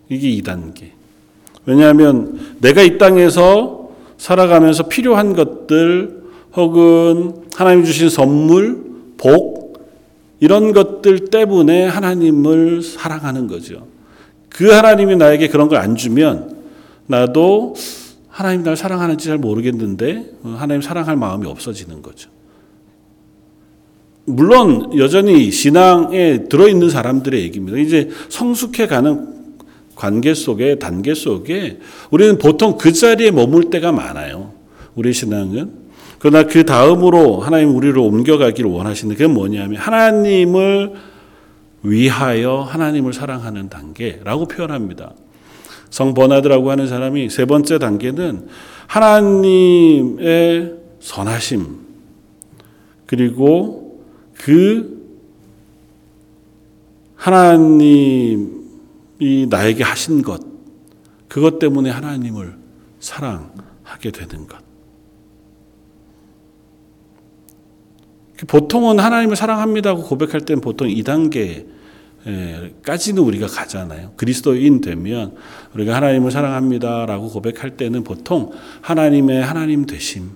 이게 0.08 0.28
2단계. 0.42 0.90
왜냐하면 1.66 2.56
내가 2.60 2.82
이 2.82 2.98
땅에서 2.98 3.90
살아가면서 4.18 4.88
필요한 4.88 5.34
것들 5.34 6.22
혹은 6.54 7.42
하나님 7.54 7.84
주신 7.84 8.08
선물, 8.08 8.84
복, 9.16 9.82
이런 10.40 10.72
것들 10.72 11.26
때문에 11.28 11.86
하나님을 11.86 12.82
사랑하는 12.82 13.46
거죠. 13.48 13.86
그 14.50 14.70
하나님이 14.72 15.16
나에게 15.16 15.48
그런 15.48 15.68
걸 15.68 15.78
안 15.78 15.96
주면 15.96 16.56
나도 17.06 17.74
하나님 18.34 18.64
날 18.64 18.76
사랑하는지 18.76 19.26
잘 19.26 19.38
모르겠는데 19.38 20.24
하나님 20.42 20.82
사랑할 20.82 21.14
마음이 21.14 21.46
없어지는 21.46 22.02
거죠. 22.02 22.30
물론 24.24 24.98
여전히 24.98 25.52
신앙에 25.52 26.48
들어 26.48 26.66
있는 26.68 26.90
사람들의 26.90 27.40
얘기입니다. 27.42 27.78
이제 27.78 28.10
성숙해 28.30 28.88
가는 28.88 29.54
관계 29.94 30.34
속에 30.34 30.80
단계 30.80 31.14
속에 31.14 31.78
우리는 32.10 32.36
보통 32.38 32.76
그 32.76 32.92
자리에 32.92 33.30
머물 33.30 33.70
때가 33.70 33.92
많아요. 33.92 34.52
우리 34.96 35.12
신앙은 35.12 35.84
그러나 36.18 36.42
그 36.48 36.64
다음으로 36.64 37.38
하나님 37.38 37.76
우리를 37.76 37.96
옮겨가기를 37.96 38.68
원하시는 38.68 39.14
그게 39.14 39.28
뭐냐면 39.28 39.76
하나님을 39.76 40.92
위하여 41.84 42.62
하나님을 42.62 43.12
사랑하는 43.12 43.68
단계라고 43.68 44.48
표현합니다. 44.48 45.12
성 45.94 46.12
버나드라고 46.12 46.72
하는 46.72 46.88
사람이 46.88 47.30
세 47.30 47.44
번째 47.44 47.78
단계는 47.78 48.48
하나님의 48.88 50.74
선하심 50.98 51.78
그리고 53.06 54.04
그 54.36 55.04
하나님이 57.14 58.48
나에게 59.48 59.84
하신 59.84 60.22
것 60.22 60.40
그것 61.28 61.60
때문에 61.60 61.90
하나님을 61.90 62.56
사랑하게 62.98 64.10
되는 64.10 64.48
것. 64.48 64.58
보통은 68.48 68.98
하나님을 68.98 69.36
사랑합니다고 69.36 70.02
고백할 70.02 70.40
때는 70.40 70.60
보통 70.60 70.88
2단계 70.88 71.68
까지는 72.82 73.22
우리가 73.22 73.46
가잖아요. 73.46 74.12
그리스도인 74.16 74.80
되면 74.80 75.34
우리가 75.74 75.94
하나님을 75.96 76.30
사랑합니다라고 76.30 77.28
고백할 77.28 77.76
때는 77.76 78.02
보통 78.04 78.52
하나님의 78.80 79.42
하나님 79.42 79.86
되심 79.86 80.30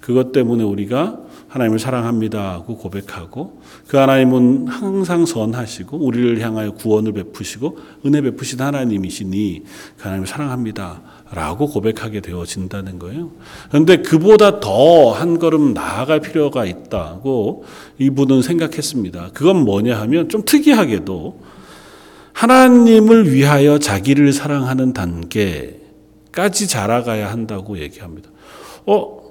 그것 0.00 0.32
때문에 0.32 0.62
우리가 0.62 1.20
하나님을 1.48 1.78
사랑합니다고 1.78 2.78
고백하고 2.78 3.60
그 3.86 3.98
하나님은 3.98 4.68
항상 4.68 5.26
선하시고 5.26 5.98
우리를 5.98 6.40
향하여 6.40 6.72
구원을 6.72 7.12
베푸시고 7.12 7.78
은혜 8.06 8.22
베푸신 8.22 8.60
하나님이시니 8.60 9.62
그 9.98 10.02
하나님을 10.02 10.26
사랑합니다 10.26 11.02
라고 11.34 11.66
고백하게 11.66 12.20
되어진다는 12.20 12.98
거예요. 12.98 13.30
그런데 13.70 14.02
그보다 14.02 14.60
더 14.60 15.12
한 15.12 15.38
걸음 15.38 15.72
나아갈 15.72 16.20
필요가 16.20 16.64
있다고 16.64 17.64
이분은 17.98 18.42
생각했습니다. 18.42 19.30
그건 19.34 19.64
뭐냐 19.64 19.98
하면 20.00 20.28
좀 20.28 20.44
특이하게도 20.44 21.40
하나님을 22.32 23.32
위하여 23.32 23.78
자기를 23.78 24.32
사랑하는 24.32 24.92
단계까지 24.92 26.66
자라가야 26.66 27.30
한다고 27.30 27.78
얘기합니다. 27.78 28.30
어, 28.86 29.22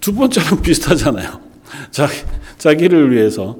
두 0.00 0.14
번째랑 0.14 0.62
비슷하잖아요. 0.62 1.40
자기, 1.90 2.14
자기를 2.58 3.12
위해서 3.12 3.56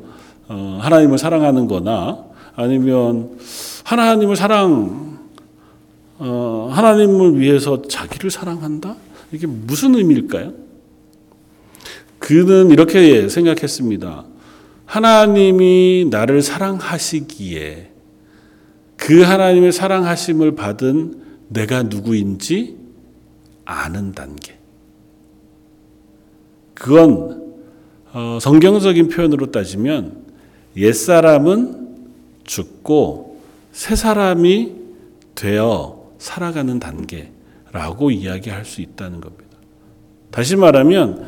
어, 0.48 0.79
하나님을 0.81 1.18
사랑하는 1.18 1.66
거나 1.66 2.18
아니면 2.57 3.38
하나님을 3.85 4.37
사랑, 4.37 5.12
어, 6.25 6.69
하나님을 6.71 7.41
위해서 7.41 7.83
자기를 7.83 8.31
사랑한다? 8.31 8.95
이게 9.33 9.49
무슨 9.49 9.97
의미일까요? 9.97 10.53
그는 12.21 12.71
이렇게 12.71 13.29
생각했습니다. 13.29 14.25
하나님이 14.87 16.07
나를 16.11 16.41
사랑하시기에 16.43 17.91
그 18.97 19.23
하나님의 19.23 19.73
사랑하심을 19.73 20.55
받은 20.55 21.23
내가 21.49 21.83
누구인지 21.83 22.77
아는 23.65 24.13
단계. 24.13 24.57
그건 26.75 27.57
어, 28.13 28.39
성경적인 28.41 29.09
표현으로 29.09 29.51
따지면 29.51 30.23
옛 30.77 30.93
사람은 30.93 31.97
죽고 32.45 33.41
새 33.73 33.97
사람이 33.97 34.75
되어 35.35 36.02
살아가는 36.23 36.79
단계라고 36.79 38.13
이야기할 38.13 38.65
수 38.65 38.81
있다는 38.81 39.21
겁니다. 39.21 39.57
다시 40.31 40.55
말하면 40.55 41.27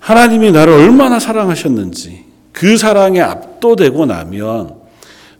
하나님이 0.00 0.50
나를 0.50 0.72
얼마나 0.72 1.20
사랑하셨는지 1.20 2.24
그 2.50 2.76
사랑에 2.76 3.20
압도되고 3.20 4.06
나면 4.06 4.74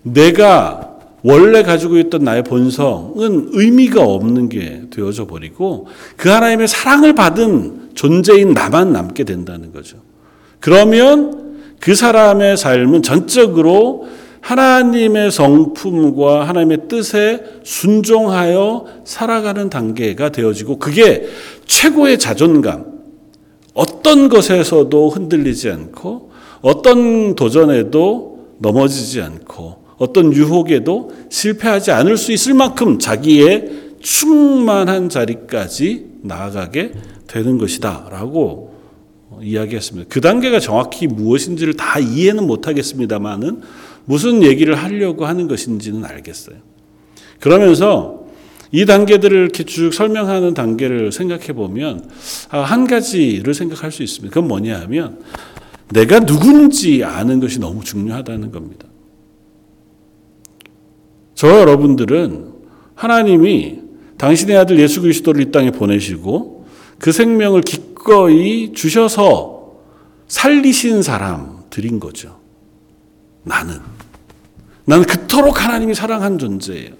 내가 0.03 0.93
원래 1.23 1.65
가지고 1.65 1.99
있던 1.99 2.23
나의 2.23 2.45
본성은 2.45 3.51
의미가 3.53 4.05
없는 4.05 4.49
게 4.49 4.83
되어져 4.91 5.27
버리고 5.27 5.89
그 6.17 6.29
하나님의 6.29 6.69
사랑을 6.69 7.15
받은 7.15 7.91
존재인 7.95 8.53
나만 8.53 8.93
남게 8.93 9.25
된다는 9.25 9.73
거죠. 9.73 9.97
그러면 10.61 11.65
그 11.81 11.97
사람의 11.97 12.57
삶은 12.57 13.03
전적으로 13.03 14.07
하나님의 14.47 15.33
성품과 15.33 16.47
하나님의 16.47 16.87
뜻에 16.89 17.43
순종하여 17.65 18.87
살아가는 19.05 19.69
단계가 19.69 20.29
되어지고 20.29 20.79
그게 20.79 21.27
최고의 21.65 22.21
자존감, 22.21 22.85
어떤 23.75 24.29
것에서도 24.29 25.09
흔들리지 25.09 25.69
않고 25.71 26.31
어떤 26.61 27.35
도전에도 27.35 28.47
넘어지지 28.59 29.21
않고 29.21 29.85
어떤 29.99 30.33
유혹에도 30.33 31.11
실패하지 31.29 31.91
않을 31.91 32.17
수 32.17 32.31
있을 32.31 32.55
만큼 32.55 33.01
자기의 33.01 33.97
충만한 34.01 35.09
자리까지 35.09 36.07
나아가게 36.23 36.93
되는 37.27 37.59
것이다. 37.59 38.09
라고 38.13 38.77
이야기했습니다. 39.43 40.09
그 40.09 40.21
단계가 40.21 40.61
정확히 40.61 41.09
무엇인지를 41.09 41.75
다 41.75 41.99
이해는 41.99 42.47
못하겠습니다만은 42.47 43.63
무슨 44.07 44.42
얘기를 44.42 44.75
하려고 44.75 45.27
하는 45.27 45.49
것인지는 45.49 46.05
알겠어요. 46.05 46.57
그러면서 47.40 48.25
이 48.73 48.85
단계들을 48.85 49.37
이렇게 49.37 49.64
쭉 49.64 49.92
설명하는 49.92 50.55
단계를 50.55 51.12
생각해 51.12 51.53
보면 51.53 52.09
아, 52.51 52.61
한 52.61 52.87
가지를 52.87 53.55
생각할 53.55 53.92
수 53.92 54.03
있습니다. 54.03 54.33
그건 54.33 54.49
뭐냐 54.49 54.81
하면 54.83 55.21
내가 55.92 56.21
누군지 56.21 57.05
아는 57.05 57.38
것이 57.40 57.61
너무 57.61 57.85
중요하다는 57.85 58.51
겁니다. 58.51 58.87
저 61.35 61.49
여러분들은 61.61 62.53
하나님이 62.95 63.81
당신의 64.19 64.57
아들 64.57 64.79
예수 64.81 65.03
그리스도를 65.03 65.42
이 65.42 65.53
땅에 65.53 65.71
보내시고 65.71 66.66
그 66.99 67.12
생명을 67.12 67.61
기꺼이 67.61 68.73
주셔서 68.73 69.77
살리신 70.29 71.03
사람들인 71.03 72.01
거죠. 72.01 72.40
나는. 73.42 73.96
나는 74.87 75.05
그토록 75.05 75.62
하나님이 75.62 75.94
사랑한 75.94 76.38
존재예요. 76.38 76.90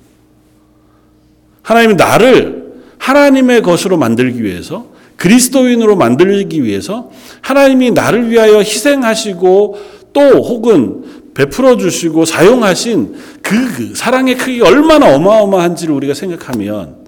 하나님이 1.63 1.95
나를 1.95 2.83
하나님의 2.99 3.63
것으로 3.63 3.97
만들기 3.97 4.43
위해서 4.43 4.87
그리스도인으로 5.17 5.97
만들기 5.97 6.63
위해서 6.63 7.11
하나님이 7.41 7.93
나를 7.93 8.31
위하여 8.31 8.59
희생하시고 8.59 9.79
또 10.13 10.21
혹은 10.21 11.05
베풀어 11.35 11.77
주시고 11.77 12.25
사용하신 12.25 13.15
그 13.43 13.95
사랑의 13.95 14.37
크기가 14.37 14.69
얼마나 14.69 15.15
어마어마한지를 15.15 15.95
우리가 15.95 16.15
생각하면 16.15 17.07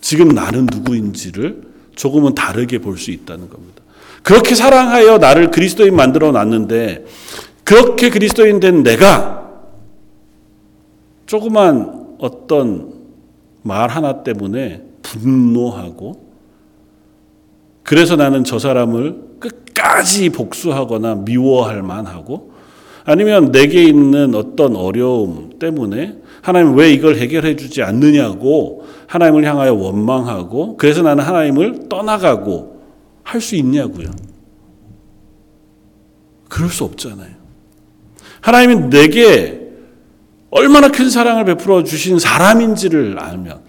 지금 0.00 0.28
나는 0.28 0.66
누구인지를 0.72 1.62
조금은 1.94 2.34
다르게 2.34 2.78
볼 2.78 2.96
수 2.96 3.10
있다는 3.10 3.48
겁니다. 3.50 3.82
그렇게 4.22 4.54
사랑하여 4.54 5.18
나를 5.18 5.50
그리스도인 5.50 5.94
만들어 5.94 6.32
놨는데 6.32 7.04
그렇게 7.68 8.08
그리스도인 8.08 8.60
된 8.60 8.82
내가 8.82 9.46
조그만 11.26 12.16
어떤 12.18 12.94
말 13.60 13.90
하나 13.90 14.22
때문에 14.22 14.82
분노하고 15.02 16.14
그래서 17.82 18.16
나는 18.16 18.44
저 18.44 18.58
사람을 18.58 19.36
끝까지 19.38 20.30
복수하거나 20.30 21.16
미워할 21.16 21.82
만하고 21.82 22.52
아니면 23.04 23.52
내게 23.52 23.84
있는 23.84 24.34
어떤 24.34 24.74
어려움 24.74 25.58
때문에 25.58 26.16
하나님 26.40 26.74
왜 26.74 26.90
이걸 26.90 27.16
해결해 27.16 27.56
주지 27.56 27.82
않느냐고 27.82 28.86
하나님을 29.08 29.44
향하여 29.44 29.74
원망하고 29.74 30.78
그래서 30.78 31.02
나는 31.02 31.22
하나님을 31.22 31.90
떠나가고 31.90 32.78
할 33.24 33.42
수 33.42 33.56
있냐고요. 33.56 34.08
그럴 36.48 36.70
수 36.70 36.84
없잖아요. 36.84 37.37
하나님이 38.40 38.90
내게 38.90 39.60
얼마나 40.50 40.88
큰 40.88 41.10
사랑을 41.10 41.44
베풀어 41.44 41.84
주신 41.84 42.18
사람인지를 42.18 43.18
알면 43.18 43.60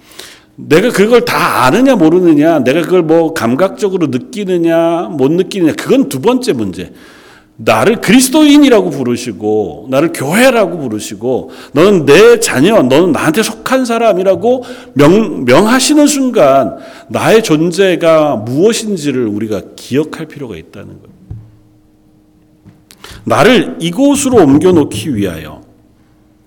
내가 0.56 0.90
그걸 0.90 1.24
다 1.24 1.66
아느냐 1.66 1.96
모르느냐, 1.96 2.60
내가 2.60 2.82
그걸 2.82 3.02
뭐 3.04 3.34
감각적으로 3.34 4.08
느끼느냐 4.08 5.10
못 5.12 5.32
느끼느냐 5.32 5.74
그건 5.74 6.10
두 6.10 6.20
번째 6.20 6.54
문제. 6.54 6.92
나를 7.62 8.00
그리스도인이라고 8.00 8.90
부르시고 8.90 9.88
나를 9.90 10.14
교회라고 10.14 10.78
부르시고 10.78 11.52
너는 11.74 12.06
내 12.06 12.40
자녀, 12.40 12.82
너는 12.82 13.12
나한테 13.12 13.44
속한 13.44 13.84
사람이라고 13.84 14.64
명, 14.94 15.44
명하시는 15.44 16.08
순간 16.08 16.78
나의 17.10 17.44
존재가 17.44 18.38
무엇인지를 18.38 19.28
우리가 19.28 19.62
기억할 19.76 20.28
필요가 20.28 20.56
있다는 20.56 20.88
거예요. 20.88 21.19
나를 23.30 23.78
이곳으로 23.80 24.44
옮겨 24.44 24.72
놓기 24.72 25.16
위하여 25.16 25.62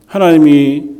하나님이 0.06 0.90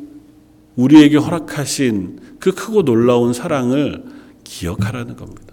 우리에게 0.77 1.17
허락하신 1.19 2.21
그 2.39 2.53
크고 2.53 2.85
놀라운 2.85 3.33
사랑을 3.33 4.05
기억하라는 4.45 5.17
겁니다. 5.17 5.53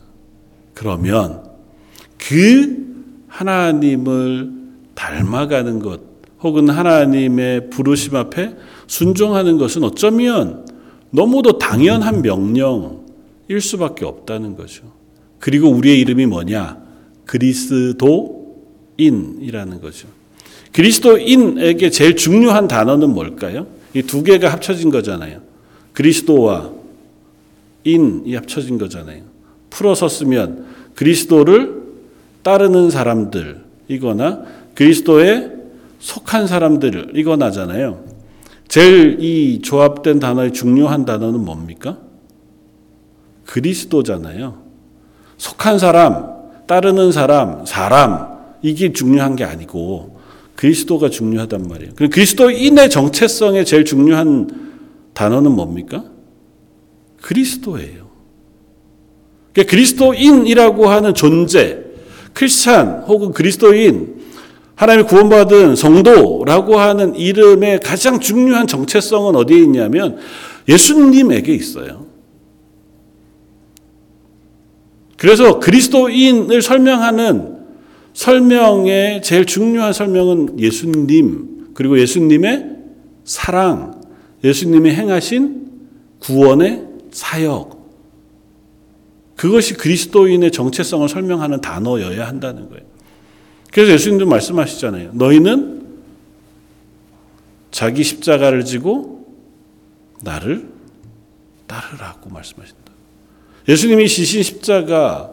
그러면 0.74 1.44
그 2.18 2.88
하나님을 3.28 4.52
닮아가는 4.96 5.80
것 5.80 6.02
혹은 6.42 6.70
하나님의 6.70 7.70
부르심 7.70 8.16
앞에 8.16 8.56
순종하는 8.88 9.58
것은 9.58 9.84
어쩌면 9.84 10.66
너무도 11.10 11.58
당연한 11.58 12.22
명령일 12.22 13.60
수밖에 13.62 14.06
없다는 14.06 14.56
거죠. 14.56 14.94
그리고 15.40 15.70
우리의 15.70 16.00
이름이 16.00 16.28
뭐냐? 16.28 16.82
그리스도인이라는 17.26 19.82
거죠. 19.82 20.19
그리스도인에게 20.74 21.90
제일 21.90 22.16
중요한 22.16 22.68
단어는 22.68 23.10
뭘까요? 23.14 23.68
이 23.94 24.04
두 24.04 24.24
개가 24.24 24.52
합쳐진 24.52 24.92
거잖아요. 24.92 25.42
그리스도와 25.94 26.72
인이 27.84 28.36
합쳐진 28.36 28.78
거잖아요. 28.78 29.24
풀어서 29.70 30.08
쓰면 30.08 30.66
그리스도를 30.96 31.82
따르는 32.44 32.90
사람들이거나 32.92 34.44
그리스도에 34.76 35.52
속한 36.00 36.48
사람들이거나잖아요. 36.48 38.06
제일 38.68 39.18
이 39.20 39.62
조합된 39.62 40.20
단어의 40.20 40.54
중요한 40.54 41.06
단어는 41.06 41.44
뭡니까? 41.44 41.98
그리스도잖아요. 43.46 44.62
속한 45.38 45.80
사람, 45.80 46.28
따르는 46.68 47.12
사람, 47.12 47.66
사람 47.66 48.38
이게 48.62 48.94
중요한 48.94 49.36
게 49.36 49.44
아니고 49.44 50.19
그리스도가 50.60 51.10
중요하단 51.10 51.70
말이에요. 51.70 51.94
그리스도인의 51.96 52.90
정체성에 52.90 53.64
제일 53.64 53.86
중요한 53.86 54.50
단어는 55.14 55.54
뭡니까? 55.54 56.04
그리스도예요. 57.22 58.10
그러니까 59.54 59.72
그리스도인이라고 59.72 60.90
하는 60.90 61.14
존재, 61.14 61.80
크리스찬 62.34 63.04
혹은 63.08 63.32
그리스도인, 63.32 64.20
하나님의 64.76 65.08
구원받은 65.08 65.78
성도라고 65.78 66.78
하는 66.78 67.16
이름의 67.16 67.80
가장 67.80 68.20
중요한 68.20 68.68
정체성은 68.68 69.38
어디에 69.38 69.60
있냐면 69.60 70.18
예수님에게 70.68 71.54
있어요. 71.54 72.06
그래서 75.16 75.62
그리스도인을 75.62 76.62
설명하는 76.62 77.59
설명의 78.20 79.22
제일 79.22 79.46
중요한 79.46 79.94
설명은 79.94 80.60
예수님, 80.60 81.70
그리고 81.74 81.98
예수님의 81.98 82.76
사랑, 83.24 84.02
예수님이 84.44 84.92
행하신 84.92 85.72
구원의 86.20 86.86
사역. 87.12 87.80
그것이 89.38 89.76
그리스도인의 89.76 90.52
정체성을 90.52 91.08
설명하는 91.08 91.62
단어여야 91.62 92.28
한다는 92.28 92.68
거예요. 92.68 92.84
그래서 93.72 93.94
예수님도 93.94 94.26
말씀하시잖아요. 94.26 95.12
너희는 95.14 95.82
자기 97.72 98.04
십자가를 98.04 98.66
지고 98.66 99.34
나를 100.24 100.68
따르라고 101.68 102.30
말씀하신다. 102.32 102.92
예수님이 103.70 104.10
지신 104.10 104.44
십자가 104.44 105.32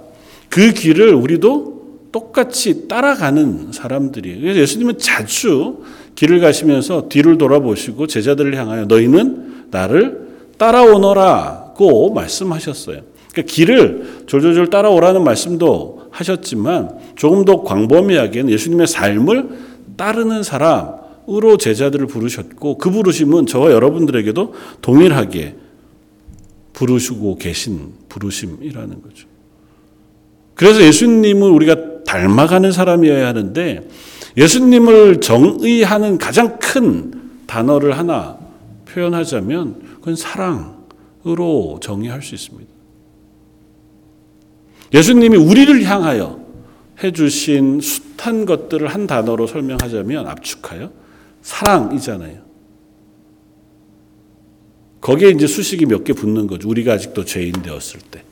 그 0.49 0.73
길을 0.73 1.15
우리도 1.15 1.76
똑같이 2.17 2.89
따라가는 2.89 3.73
사람들이에요. 3.73 4.41
그래서 4.41 4.61
예수님은 4.61 4.97
자주 4.97 5.83
길을 6.15 6.41
가시면서 6.41 7.11
뒤를 7.11 7.37
돌아보시고 7.37 8.07
제자들을 8.07 8.57
향하여 8.57 8.87
너희는 8.87 9.67
나를 9.71 10.27
따라오너라고 10.57 12.15
말씀하셨어요. 12.15 13.03
그러니까 13.33 13.53
길을 13.53 14.25
졸졸졸 14.29 14.71
따라오라는 14.71 15.25
말씀도 15.25 16.09
하셨지만 16.11 16.99
조금 17.17 17.45
더 17.45 17.63
광범위하게는 17.63 18.51
예수님의 18.51 18.87
삶을 18.87 19.51
따르는 19.99 20.43
사람으로 20.43 21.59
제자들을 21.59 22.07
부르셨고 22.07 22.79
그 22.79 22.91
부르심은 22.91 23.45
저와 23.45 23.73
여러분들에게도 23.73 24.55
동일하게 24.81 25.55
부르시고 26.73 27.37
계신 27.37 27.93
부르심이라는 28.09 29.03
거죠. 29.03 29.29
그래서 30.55 30.83
예수님을 30.83 31.51
우리가 31.51 31.96
닮아가는 32.07 32.73
사람이어야 32.73 33.27
하는데 33.27 33.89
예수님을 34.37 35.21
정의하는 35.21 36.19
가장 36.19 36.59
큰 36.59 37.13
단어를 37.47 37.99
하나 37.99 38.39
표현하자면 38.87 39.97
그건 39.97 40.17
사랑으로 40.17 41.81
정의할 41.83 42.23
수 42.23 42.35
있습니다. 42.35 42.71
예수님이 44.95 45.37
우리를 45.37 45.83
향하여 45.85 46.45
해주신 47.03 47.81
숱한 47.81 48.47
것들을 48.47 48.87
한 48.89 49.07
단어로 49.07 49.47
설명하자면 49.47 50.27
압축하여 50.27 50.91
사랑이잖아요. 51.43 52.47
거기에 55.01 55.31
이제 55.31 55.47
수식이 55.47 55.87
몇 55.87 56.05
개 56.05 56.13
붙는 56.13 56.47
거죠. 56.47 56.69
우리가 56.69 56.95
아직도 56.95 57.25
죄인 57.25 57.53
되었을 57.63 58.01
때. 58.11 58.23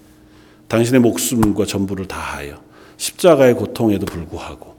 당신의 0.68 1.00
목숨과 1.00 1.66
전부를 1.66 2.06
다하여 2.08 2.60
십자가의 2.96 3.54
고통에도 3.54 4.06
불구하고. 4.06 4.74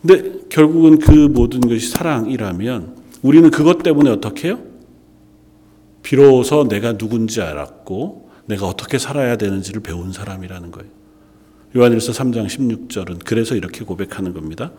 근데 0.00 0.32
결국은 0.48 0.98
그 0.98 1.10
모든 1.10 1.60
것이 1.60 1.90
사랑이라면 1.90 2.96
우리는 3.22 3.50
그것 3.50 3.82
때문에 3.82 4.10
어떻게 4.10 4.48
해요? 4.48 4.58
비로소 6.02 6.66
내가 6.68 6.98
누군지 6.98 7.40
알았고 7.40 8.30
내가 8.46 8.66
어떻게 8.66 8.98
살아야 8.98 9.36
되는지를 9.36 9.82
배운 9.82 10.12
사람이라는 10.12 10.72
거예요. 10.72 10.90
요한일서 11.76 12.12
3장 12.12 12.46
16절은 12.48 13.20
그래서 13.24 13.54
이렇게 13.54 13.84
고백하는 13.84 14.34
겁니다. 14.34 14.72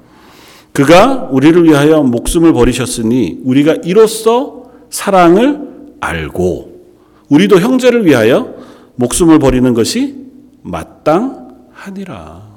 그가 0.74 1.30
우리를 1.32 1.64
위하여 1.64 2.04
목숨을 2.04 2.52
버리셨으니 2.52 3.40
우리가 3.44 3.76
이로써 3.84 4.72
사랑을 4.90 5.96
알고 6.02 6.74
우리도 7.30 7.60
형제를 7.60 8.06
위하여 8.06 8.56
목숨을 8.96 9.40
버리는 9.40 9.74
것이 9.74 10.23
마땅하니라. 10.64 12.54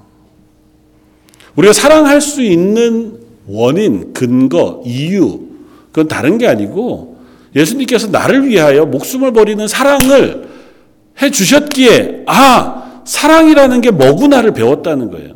우리가 1.56 1.72
사랑할 1.72 2.20
수 2.20 2.42
있는 2.42 3.18
원인, 3.46 4.12
근거, 4.12 4.82
이유, 4.84 5.40
그건 5.88 6.08
다른 6.08 6.38
게 6.38 6.46
아니고 6.46 7.16
예수님께서 7.54 8.08
나를 8.08 8.46
위하여 8.46 8.84
목숨을 8.84 9.32
버리는 9.32 9.66
사랑을 9.66 10.48
해 11.22 11.30
주셨기에, 11.30 12.24
아, 12.26 13.02
사랑이라는 13.04 13.80
게 13.80 13.90
뭐구나를 13.90 14.52
배웠다는 14.52 15.10
거예요. 15.10 15.34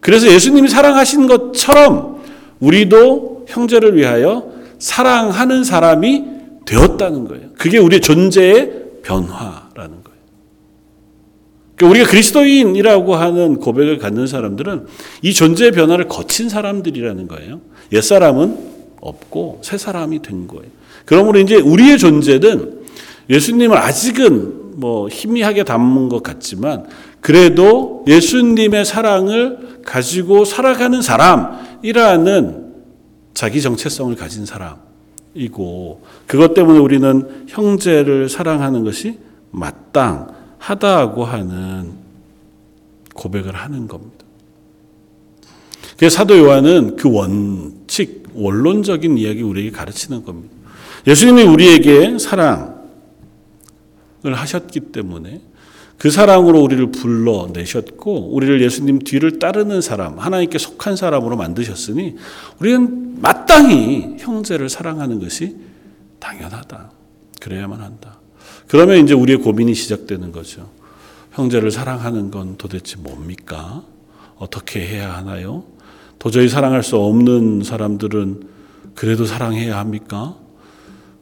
그래서 0.00 0.30
예수님이 0.30 0.68
사랑하신 0.68 1.26
것처럼 1.26 2.22
우리도 2.60 3.46
형제를 3.48 3.96
위하여 3.96 4.52
사랑하는 4.78 5.64
사람이 5.64 6.24
되었다는 6.66 7.26
거예요. 7.28 7.48
그게 7.58 7.78
우리의 7.78 8.02
존재의 8.02 8.72
변화라는 9.02 10.02
거예요. 10.03 10.03
그러니까 11.76 11.90
우리가 11.90 12.10
그리스도인이라고 12.10 13.16
하는 13.16 13.56
고백을 13.56 13.98
갖는 13.98 14.26
사람들은 14.26 14.86
이 15.22 15.32
존재의 15.32 15.72
변화를 15.72 16.08
거친 16.08 16.48
사람들이라는 16.48 17.28
거예요. 17.28 17.60
옛사람은 17.92 18.58
없고 19.00 19.60
새 19.62 19.76
사람이 19.76 20.22
된 20.22 20.46
거예요. 20.46 20.66
그러므로 21.04 21.38
이제 21.38 21.56
우리의 21.56 21.98
존재는 21.98 22.84
예수님을 23.28 23.76
아직은 23.76 24.78
뭐 24.80 25.08
희미하게 25.08 25.64
담은 25.64 26.08
것 26.08 26.22
같지만 26.22 26.86
그래도 27.20 28.04
예수님의 28.06 28.84
사랑을 28.84 29.80
가지고 29.84 30.44
살아가는 30.44 31.00
사람이라는 31.00 32.64
자기 33.34 33.60
정체성을 33.60 34.14
가진 34.16 34.46
사람이고 34.46 36.02
그것 36.26 36.54
때문에 36.54 36.78
우리는 36.78 37.44
형제를 37.48 38.28
사랑하는 38.28 38.84
것이 38.84 39.18
마땅 39.50 40.28
하다고 40.64 41.24
하는 41.24 41.92
고백을 43.14 43.54
하는 43.54 43.86
겁니다. 43.86 44.24
그래서 45.98 46.16
사도 46.16 46.38
요한은 46.38 46.96
그 46.96 47.12
원칙, 47.12 48.24
원론적인 48.32 49.18
이야기 49.18 49.42
우리에게 49.42 49.70
가르치는 49.70 50.24
겁니다. 50.24 50.54
예수님이 51.06 51.42
우리에게 51.42 52.18
사랑을 52.18 52.72
하셨기 54.24 54.80
때문에 54.80 55.42
그 55.98 56.10
사랑으로 56.10 56.60
우리를 56.62 56.90
불러내셨고 56.90 58.34
우리를 58.34 58.62
예수님 58.62 59.00
뒤를 59.00 59.38
따르는 59.38 59.82
사람, 59.82 60.18
하나님께 60.18 60.58
속한 60.58 60.96
사람으로 60.96 61.36
만드셨으니 61.36 62.16
우리는 62.58 63.20
마땅히 63.20 64.16
형제를 64.18 64.70
사랑하는 64.70 65.20
것이 65.20 65.56
당연하다. 66.20 66.90
그래야만 67.40 67.80
한다. 67.80 68.23
그러면 68.68 68.98
이제 68.98 69.14
우리의 69.14 69.38
고민이 69.38 69.74
시작되는 69.74 70.32
거죠. 70.32 70.68
형제를 71.32 71.70
사랑하는 71.70 72.30
건 72.30 72.56
도대체 72.56 72.96
뭡니까? 72.96 73.82
어떻게 74.36 74.86
해야 74.86 75.14
하나요? 75.14 75.64
도저히 76.18 76.48
사랑할 76.48 76.82
수 76.82 76.96
없는 76.96 77.62
사람들은 77.62 78.48
그래도 78.94 79.24
사랑해야 79.26 79.78
합니까? 79.78 80.36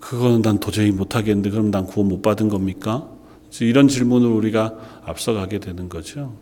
그거는 0.00 0.42
난 0.42 0.58
도저히 0.58 0.90
못하겠는데 0.90 1.50
그럼 1.50 1.70
난 1.70 1.86
구원 1.86 2.08
못 2.08 2.22
받은 2.22 2.48
겁니까? 2.48 3.08
이런 3.60 3.88
질문을 3.88 4.28
우리가 4.28 4.74
앞서가게 5.04 5.58
되는 5.58 5.88
거죠. 5.88 6.34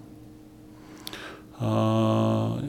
어, 1.59 2.61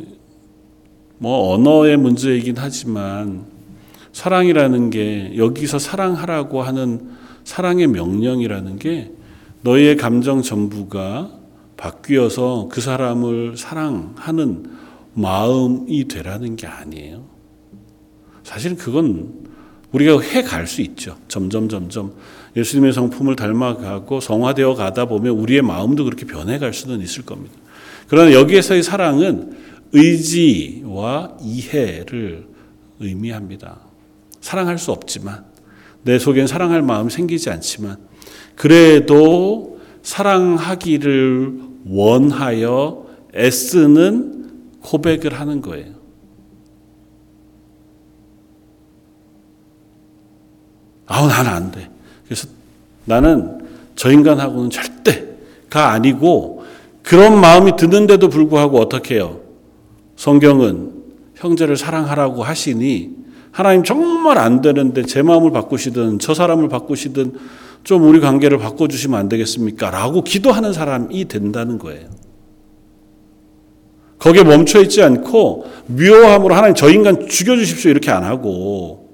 뭐 1.17 1.54
언어의 1.54 1.98
문제이긴 1.98 2.56
하지만 2.58 3.46
사랑이라는 4.12 4.89
게 4.89 5.34
여기서 5.38 5.80
사랑하라고 5.80 6.62
하는 6.62 7.12
사랑의 7.43 7.88
명령이라는 7.88 8.80
게 8.80 9.12
너희의 9.62 9.97
감정 9.97 10.41
전부가 10.41 11.32
바뀌어서 11.77 12.69
그 12.71 12.82
사람을 12.82 13.58
사랑하는 13.58 14.65
마음이 15.13 16.08
되라는 16.08 16.56
게 16.56 16.67
아니에요. 16.67 17.25
사실 18.43 18.75
그건 18.75 19.41
우리가 19.91 20.21
해 20.21 20.43
갈 20.43 20.67
수 20.67 20.82
있죠. 20.82 21.17
점점 21.27 21.67
점점 21.67 22.13
예수님의 22.56 22.93
성품을 22.93 23.36
닮아가고 23.36 24.19
성화되어 24.19 24.75
가다 24.75 25.06
보면 25.06 25.34
우리의 25.38 25.62
마음도 25.62 26.04
그렇게 26.06 26.25
변해갈 26.25 26.73
수는 26.73 27.01
있을 27.01 27.23
겁니다. 27.25 27.56
그러나 28.08 28.34
여기에서의 28.34 28.84
사랑은 28.84 29.58
의지와 29.93 31.38
이해를 31.41 32.47
의미합니다. 32.99 33.80
사랑할 34.39 34.77
수 34.77 34.91
없지만 34.91 35.45
내 36.03 36.17
속엔 36.17 36.47
사랑할 36.47 36.81
마음 36.81 37.09
생기지 37.09 37.49
않지만 37.49 37.97
그래도 38.55 39.79
사랑하기를 40.03 41.59
원하여 41.87 43.05
애쓰는 43.35 44.51
고백을 44.81 45.39
하는 45.39 45.61
거예요. 45.61 45.93
아우 51.05 51.27
나는 51.27 51.51
안 51.51 51.71
돼. 51.71 51.89
그래서 52.25 52.47
나는 53.05 53.59
저 53.95 54.11
인간하고는 54.11 54.69
절대가 54.69 55.91
아니고 55.91 56.65
그런 57.03 57.39
마음이 57.39 57.75
드는데도 57.75 58.29
불구하고 58.29 58.79
어떻게 58.79 59.15
해요? 59.15 59.41
성경은 60.15 60.93
형제를 61.35 61.75
사랑하라고 61.75 62.43
하시니 62.43 63.20
하나님 63.51 63.83
정말 63.83 64.37
안 64.37 64.61
되는데 64.61 65.03
제 65.03 65.21
마음을 65.21 65.51
바꾸시든 65.51 66.19
저 66.19 66.33
사람을 66.33 66.69
바꾸시든 66.69 67.33
좀 67.83 68.03
우리 68.03 68.19
관계를 68.19 68.57
바꿔주시면 68.57 69.19
안 69.19 69.29
되겠습니까? 69.29 69.89
라고 69.91 70.23
기도하는 70.23 70.71
사람이 70.71 71.25
된다는 71.27 71.77
거예요. 71.77 72.09
거기에 74.19 74.43
멈춰 74.43 74.81
있지 74.83 75.01
않고 75.01 75.65
묘함으로 75.87 76.53
하나님 76.53 76.75
저 76.75 76.89
인간 76.89 77.27
죽여주십시오 77.27 77.89
이렇게 77.89 78.11
안 78.11 78.23
하고 78.23 79.09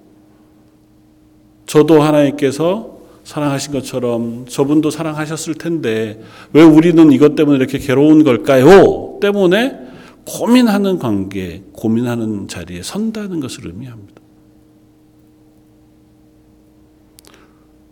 저도 1.66 2.02
하나님께서 2.02 2.98
사랑하신 3.24 3.74
것처럼 3.74 4.46
저분도 4.48 4.90
사랑하셨을 4.90 5.56
텐데 5.56 6.22
왜 6.54 6.62
우리는 6.62 7.12
이것 7.12 7.36
때문에 7.36 7.58
이렇게 7.58 7.78
괴로운 7.78 8.24
걸까요? 8.24 9.18
때문에 9.22 9.88
고민하는 10.26 11.00
관계, 11.00 11.64
고민하는 11.72 12.50
자리에 12.50 12.84
선다는 12.84 13.40
것을 13.40 13.68
의미합니다. 13.68 14.17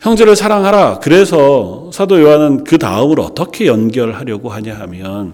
형제를 0.05 0.35
사랑하라. 0.35 0.99
그래서 0.99 1.89
사도 1.91 2.21
요한은 2.21 2.63
그 2.63 2.77
다음을 2.77 3.19
어떻게 3.19 3.65
연결하려고 3.65 4.49
하냐 4.49 4.75
하면 4.75 5.33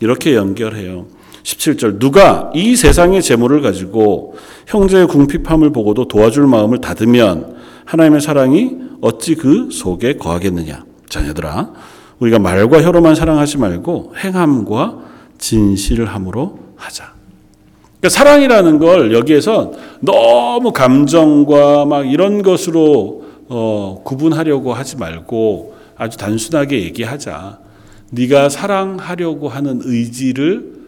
이렇게 0.00 0.36
연결해요. 0.36 1.06
17절 1.42 1.98
누가 1.98 2.48
이 2.54 2.76
세상의 2.76 3.22
재물을 3.22 3.60
가지고 3.60 4.36
형제의 4.68 5.08
궁핍함을 5.08 5.70
보고도 5.70 6.06
도와줄 6.06 6.46
마음을 6.46 6.80
닫으면 6.80 7.56
하나님의 7.86 8.20
사랑이 8.20 8.76
어찌 9.00 9.34
그 9.34 9.70
속에 9.72 10.16
거하겠느냐. 10.16 10.84
자녀들아 11.08 11.72
우리가 12.20 12.38
말과 12.38 12.82
혀로만 12.82 13.16
사랑하지 13.16 13.58
말고 13.58 14.14
행함과 14.16 14.98
진실함으로 15.38 16.60
하자. 16.76 17.12
그러니까 17.98 18.08
사랑이라는 18.10 18.78
걸 18.78 19.12
여기에서 19.12 19.72
너무 19.98 20.72
감정과 20.72 21.86
막 21.86 22.08
이런 22.08 22.42
것으로 22.42 23.23
어, 23.48 24.02
구분하려고 24.04 24.72
하지 24.72 24.96
말고 24.96 25.74
아주 25.96 26.16
단순하게 26.16 26.82
얘기하자. 26.84 27.60
네가 28.10 28.48
사랑하려고 28.48 29.48
하는 29.48 29.80
의지를 29.84 30.84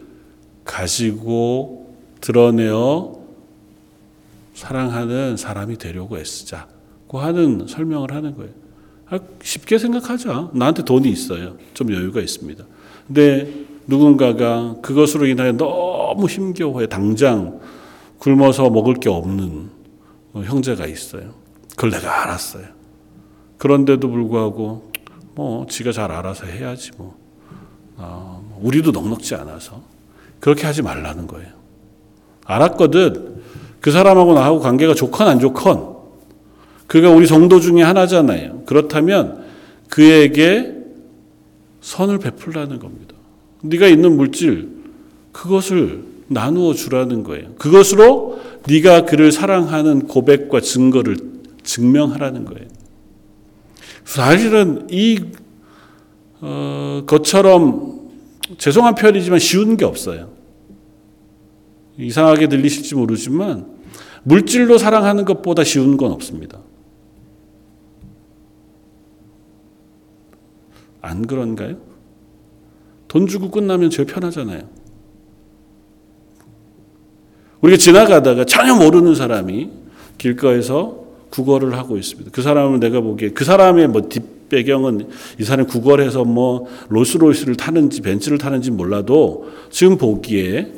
가지고 0.64 1.95
드러내어 2.21 3.16
사랑하는 4.55 5.37
사람이 5.37 5.77
되려고 5.77 6.19
애쓰자고 6.19 7.19
하는 7.19 7.66
설명을 7.69 8.12
하는 8.12 8.37
거예요. 8.37 8.53
아, 9.09 9.19
쉽게 9.42 9.79
생각하자. 9.79 10.51
나한테 10.55 10.85
돈이 10.85 11.09
있어요. 11.09 11.57
좀 11.75 11.92
여유가 11.92 12.21
있습니다. 12.21 12.64
근데 13.07 13.66
누군가가 13.87 14.77
그것으로 14.83 15.27
인하여 15.27 15.53
너무 15.53 16.27
힘겨워해. 16.27 16.88
당장 16.88 17.61
굶어서 18.19 18.69
먹을 18.71 18.95
게 18.95 19.09
없는 19.09 19.71
형제가 20.35 20.87
있어요. 20.87 21.46
그걸 21.77 21.91
내가 21.91 22.23
알았어요. 22.23 22.65
그런데도 23.59 24.09
불구하고 24.09 24.91
뭐 25.35 25.67
지가 25.67 25.93
잘 25.93 26.11
알아서 26.11 26.47
해야지 26.47 26.91
뭐. 26.97 27.17
어, 27.99 28.59
우리도 28.61 28.91
넉넉지 28.91 29.35
않아서 29.37 29.83
그렇게 30.41 30.67
하지 30.67 30.83
말라는 30.83 31.27
거예요. 31.27 31.49
알았거든. 32.45 33.43
그 33.81 33.91
사람하고 33.91 34.35
나하고 34.35 34.61
관계가 34.61 34.95
좋건 34.95 35.29
안 35.29 35.39
좋건 35.39 35.97
그가 36.87 37.11
우리 37.11 37.27
성도 37.27 37.61
중에 37.61 37.83
하나잖아요. 37.83 38.62
그렇다면 38.67 39.45
그에게 39.89 40.75
선을 41.81 42.19
베풀라는 42.19 42.79
겁니다. 42.79 43.15
네가 43.62 43.87
있는 43.87 44.17
물질 44.17 44.69
그것을 45.33 46.05
나누어 46.29 46.75
주라는 46.75 47.23
거예요. 47.23 47.55
그것으로 47.59 48.41
네가 48.67 49.05
그를 49.05 49.31
사랑하는 49.31 50.07
고백과 50.07 50.61
증거를 50.61 51.36
증명하라는 51.66 52.46
거예요. 52.46 52.66
사실은 54.05 54.87
이 54.90 55.20
어, 56.40 57.02
것처럼 57.07 58.11
죄송한 58.57 58.94
표현이지만 58.94 59.38
쉬운 59.38 59.76
게 59.76 59.85
없어요. 59.85 60.31
이상하게 61.98 62.48
들리실지 62.48 62.94
모르지만 62.94 63.76
물질로 64.22 64.79
사랑하는 64.79 65.24
것보다 65.24 65.64
쉬운 65.64 65.96
건 65.96 66.12
없습니다. 66.12 66.61
안 71.00 71.26
그런가요? 71.26 71.76
돈 73.09 73.26
주고 73.26 73.50
끝나면 73.50 73.90
제일 73.90 74.07
편하잖아요. 74.07 74.68
우리가 77.61 77.79
지나가다가 77.79 78.44
전혀 78.44 78.74
모르는 78.74 79.14
사람이 79.14 79.70
길가에서 80.18 81.06
구걸을 81.31 81.77
하고 81.77 81.97
있습니다. 81.97 82.31
그 82.33 82.43
사람을 82.43 82.81
내가 82.81 83.01
보기에 83.01 83.31
그 83.31 83.45
사람의 83.45 83.89
뭐 83.89 84.09
뒷배경은 84.09 85.09
이 85.41 85.45
사람이 85.45 85.69
구걸해서 85.69 86.25
뭐 86.25 86.67
롤스로이스를 86.89 87.57
타는지 87.57 88.01
벤츠를 88.01 88.39
타는지 88.39 88.71
몰라도 88.71 89.51
지금 89.71 89.97
보기에 89.99 90.73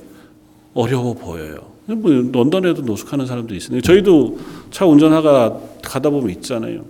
어려워 0.75 1.15
보여요. 1.15 1.69
뭐 1.87 2.11
런던에도 2.11 2.83
노숙하는 2.83 3.27
사람도 3.27 3.55
있으니까 3.55 3.83
저희도 3.87 4.39
차 4.71 4.85
운전하가 4.87 5.59
가다 5.83 6.11
보면 6.11 6.31
있잖아요. 6.31 6.85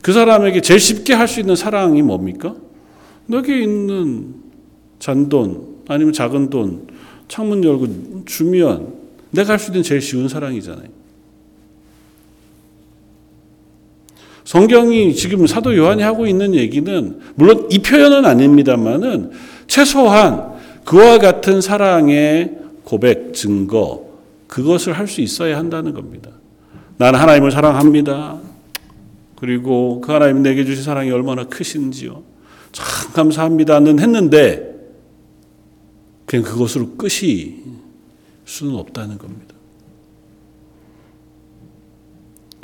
그 0.00 0.12
사람에게 0.12 0.60
제일 0.60 0.80
쉽게 0.80 1.14
할 1.14 1.28
수 1.28 1.38
있는 1.40 1.54
사랑이 1.54 2.02
뭡니까? 2.02 2.54
여기 3.30 3.62
있는 3.62 4.34
잔돈 4.98 5.82
아니면 5.86 6.12
작은 6.12 6.50
돈 6.50 6.88
창문 7.28 7.62
열고 7.62 8.24
주면 8.26 8.94
내가 9.30 9.52
할 9.52 9.58
수 9.58 9.70
있는 9.70 9.82
제일 9.82 10.00
쉬운 10.00 10.28
사랑이잖아요. 10.28 11.01
성경이 14.52 15.14
지금 15.14 15.46
사도 15.46 15.74
요한이 15.74 16.02
하고 16.02 16.26
있는 16.26 16.54
얘기는 16.54 17.20
물론 17.36 17.66
이 17.70 17.78
표현은 17.78 18.26
아닙니다만은 18.26 19.30
최소한 19.66 20.52
그와 20.84 21.16
같은 21.16 21.62
사랑의 21.62 22.58
고백, 22.84 23.32
증거 23.32 24.04
그것을 24.48 24.92
할 24.92 25.08
수 25.08 25.22
있어야 25.22 25.56
한다는 25.56 25.94
겁니다. 25.94 26.28
나는 26.98 27.18
하나님을 27.18 27.50
사랑합니다. 27.50 28.40
그리고 29.36 30.02
그 30.02 30.12
하나님 30.12 30.42
내게 30.42 30.66
주신 30.66 30.84
사랑이 30.84 31.10
얼마나 31.10 31.44
크신지요. 31.44 32.22
참 32.72 33.12
감사합니다는 33.14 34.00
했는데 34.00 34.76
그냥 36.26 36.44
그것으로 36.44 36.96
끝이 36.98 37.54
수는 38.44 38.74
없다는 38.74 39.16
겁니다. 39.16 39.51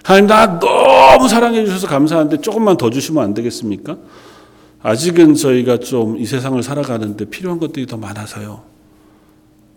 하나님 0.09 0.27
나 0.27 0.59
너무 0.59 1.29
사랑해 1.29 1.67
주셔서 1.67 1.87
감사한데 1.87 2.41
조금만 2.41 2.79
더 2.79 2.89
주시면 2.89 3.23
안 3.23 3.35
되겠습니까? 3.35 3.99
아직은 4.81 5.35
저희가 5.35 5.81
좀 5.81 6.17
이 6.19 6.25
세상을 6.25 6.63
살아가는데 6.63 7.27
필요한 7.27 7.59
것들이 7.59 7.85
더 7.85 7.99
많아서요. 7.99 8.63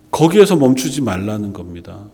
거기에서 0.09 0.55
멈추지 0.55 1.01
말라는 1.01 1.51
겁니다. 1.51 2.05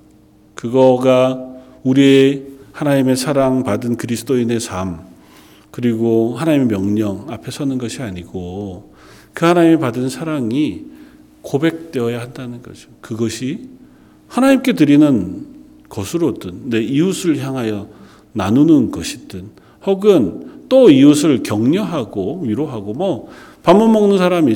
그거가 0.56 1.46
우리의 1.84 2.48
하나님의 2.72 3.18
사랑 3.18 3.64
받은 3.64 3.98
그리스도인의 3.98 4.62
삶, 4.62 5.02
그리고 5.70 6.36
하나님의 6.38 6.70
명령 6.70 7.28
앞에 7.30 7.52
서는 7.52 7.78
것이 7.78 8.02
아니고 8.02 8.96
그 9.36 9.46
하나님이 9.46 9.78
받은 9.78 10.10
사랑이 10.10 10.86
고백되어야 11.44 12.20
한다는 12.20 12.64
거죠. 12.64 12.90
그것이 13.00 13.70
하나님께 14.28 14.74
드리는 14.74 15.46
것으로든 15.88 16.72
내 16.72 16.82
이웃을 16.82 17.38
향하여 17.38 17.96
나누는 18.38 18.92
것이든 18.92 19.50
혹은 19.86 20.66
또 20.70 20.90
이웃을 20.90 21.44
격려하고 21.44 22.42
위로하고 22.44 22.94
뭐 22.94 23.30
밥만 23.64 23.92
먹는 23.92 24.18
사람이 24.18 24.54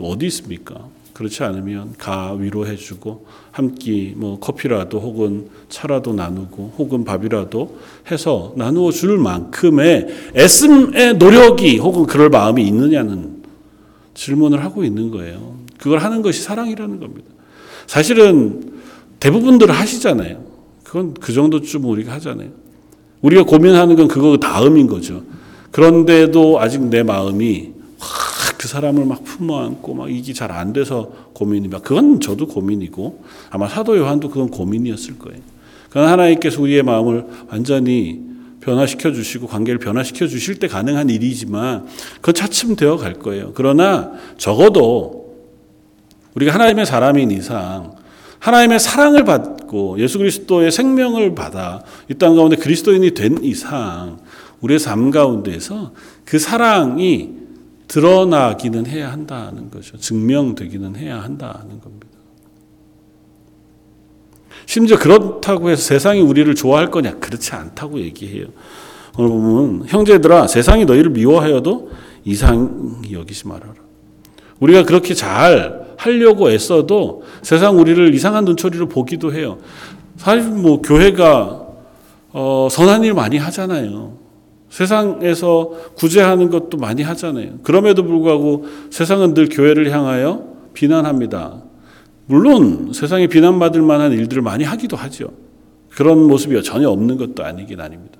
어디 0.00 0.26
있습니까? 0.26 0.88
그렇지 1.12 1.42
않으면 1.42 1.94
가 1.98 2.32
위로해주고 2.32 3.26
함께 3.50 4.14
뭐 4.16 4.38
커피라도 4.38 5.00
혹은 5.00 5.48
차라도 5.68 6.14
나누고 6.14 6.74
혹은 6.78 7.04
밥이라도 7.04 7.78
해서 8.10 8.54
나누어 8.56 8.92
줄 8.92 9.18
만큼의 9.18 10.06
애씀의 10.36 11.16
노력이 11.18 11.78
혹은 11.78 12.06
그럴 12.06 12.30
마음이 12.30 12.64
있느냐는 12.66 13.42
질문을 14.14 14.64
하고 14.64 14.84
있는 14.84 15.10
거예요. 15.10 15.56
그걸 15.76 15.98
하는 15.98 16.22
것이 16.22 16.42
사랑이라는 16.42 17.00
겁니다. 17.00 17.28
사실은 17.86 18.78
대부분들 19.20 19.70
하시잖아요. 19.70 20.44
그건 20.84 21.14
그 21.14 21.32
정도쯤 21.32 21.84
우리가 21.84 22.12
하잖아요. 22.14 22.67
우리가 23.22 23.44
고민하는 23.44 23.96
건 23.96 24.08
그거 24.08 24.36
다음인 24.36 24.86
거죠. 24.86 25.22
그런데도 25.70 26.60
아직 26.60 26.82
내 26.82 27.02
마음이 27.02 27.72
그 28.56 28.66
사람을 28.66 29.04
막 29.04 29.22
품어 29.24 29.60
안고 29.60 29.94
막 29.94 30.10
이게 30.10 30.32
잘 30.32 30.50
안 30.50 30.72
돼서 30.72 31.10
고민이면 31.34 31.82
그건 31.82 32.20
저도 32.20 32.48
고민이고 32.48 33.22
아마 33.50 33.68
사도 33.68 33.96
요한도 33.96 34.30
그건 34.30 34.50
고민이었을 34.50 35.18
거예요. 35.18 35.40
그건 35.88 36.08
하나님께서 36.08 36.60
우리의 36.60 36.82
마음을 36.82 37.24
완전히 37.48 38.20
변화시켜 38.60 39.12
주시고 39.12 39.46
관계를 39.46 39.78
변화시켜 39.78 40.26
주실 40.26 40.56
때 40.58 40.66
가능한 40.66 41.08
일이지만 41.08 41.86
그건 42.16 42.34
차츰 42.34 42.76
되어 42.76 42.96
갈 42.96 43.14
거예요. 43.14 43.52
그러나 43.54 44.12
적어도 44.36 45.36
우리가 46.34 46.52
하나님의 46.54 46.84
사람인 46.84 47.30
이상 47.30 47.92
하나님의 48.38 48.78
사랑을 48.78 49.24
받고 49.24 49.98
예수 49.98 50.18
그리스도의 50.18 50.70
생명을 50.70 51.34
받아 51.34 51.82
이 52.10 52.14
땅 52.14 52.36
가운데 52.36 52.56
그리스도인이 52.56 53.12
된 53.14 53.42
이상 53.42 54.18
우리의 54.60 54.78
삶 54.78 55.10
가운데서 55.10 55.92
그 56.24 56.38
사랑이 56.38 57.30
드러나기는 57.88 58.86
해야 58.86 59.10
한다는 59.12 59.70
거죠. 59.70 59.96
증명되기는 59.96 60.96
해야 60.96 61.22
한다는 61.22 61.80
겁니다. 61.80 62.06
심지어 64.66 64.98
그렇다고 64.98 65.70
해서 65.70 65.82
세상이 65.82 66.20
우리를 66.20 66.54
좋아할 66.54 66.90
거냐? 66.90 67.14
그렇지 67.18 67.52
않다고 67.54 68.00
얘기해요. 68.00 68.46
오늘 69.16 69.30
보면 69.30 69.84
형제들아 69.88 70.46
세상이 70.46 70.84
너희를 70.84 71.10
미워하여도 71.10 71.90
이상히 72.24 73.12
여기지 73.12 73.48
말아라. 73.48 73.72
우리가 74.60 74.82
그렇게 74.84 75.14
잘 75.14 75.87
하려고 75.98 76.50
애써도 76.50 77.24
세상 77.42 77.78
우리를 77.78 78.14
이상한 78.14 78.44
눈초리로 78.44 78.88
보기도 78.88 79.34
해요. 79.34 79.58
사실 80.16 80.50
뭐 80.50 80.80
교회가 80.80 81.66
어, 82.32 82.68
선한 82.70 83.04
일 83.04 83.14
많이 83.14 83.36
하잖아요. 83.36 84.16
세상에서 84.70 85.72
구제하는 85.96 86.50
것도 86.50 86.78
많이 86.78 87.02
하잖아요. 87.02 87.58
그럼에도 87.62 88.04
불구하고 88.04 88.66
세상은 88.90 89.34
늘 89.34 89.48
교회를 89.48 89.90
향하여 89.90 90.46
비난합니다. 90.72 91.62
물론 92.26 92.92
세상에 92.92 93.26
비난받을 93.26 93.82
만한 93.82 94.12
일들을 94.12 94.42
많이 94.42 94.64
하기도 94.64 94.96
하죠. 94.96 95.28
그런 95.90 96.22
모습이 96.28 96.62
전혀 96.62 96.88
없는 96.90 97.16
것도 97.16 97.44
아니긴 97.44 97.80
아닙니다. 97.80 98.18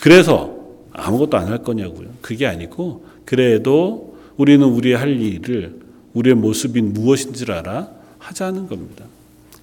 그래서 0.00 0.56
아무것도 0.92 1.36
안 1.36 1.48
할 1.48 1.58
거냐고요. 1.58 2.08
그게 2.20 2.46
아니고 2.46 3.04
그래도 3.24 4.16
우리는 4.36 4.66
우리의 4.66 4.96
할 4.96 5.20
일을 5.20 5.79
우리의 6.14 6.36
모습인 6.36 6.92
무엇인지를 6.92 7.54
알아 7.54 7.88
하자는 8.18 8.68
겁니다. 8.68 9.04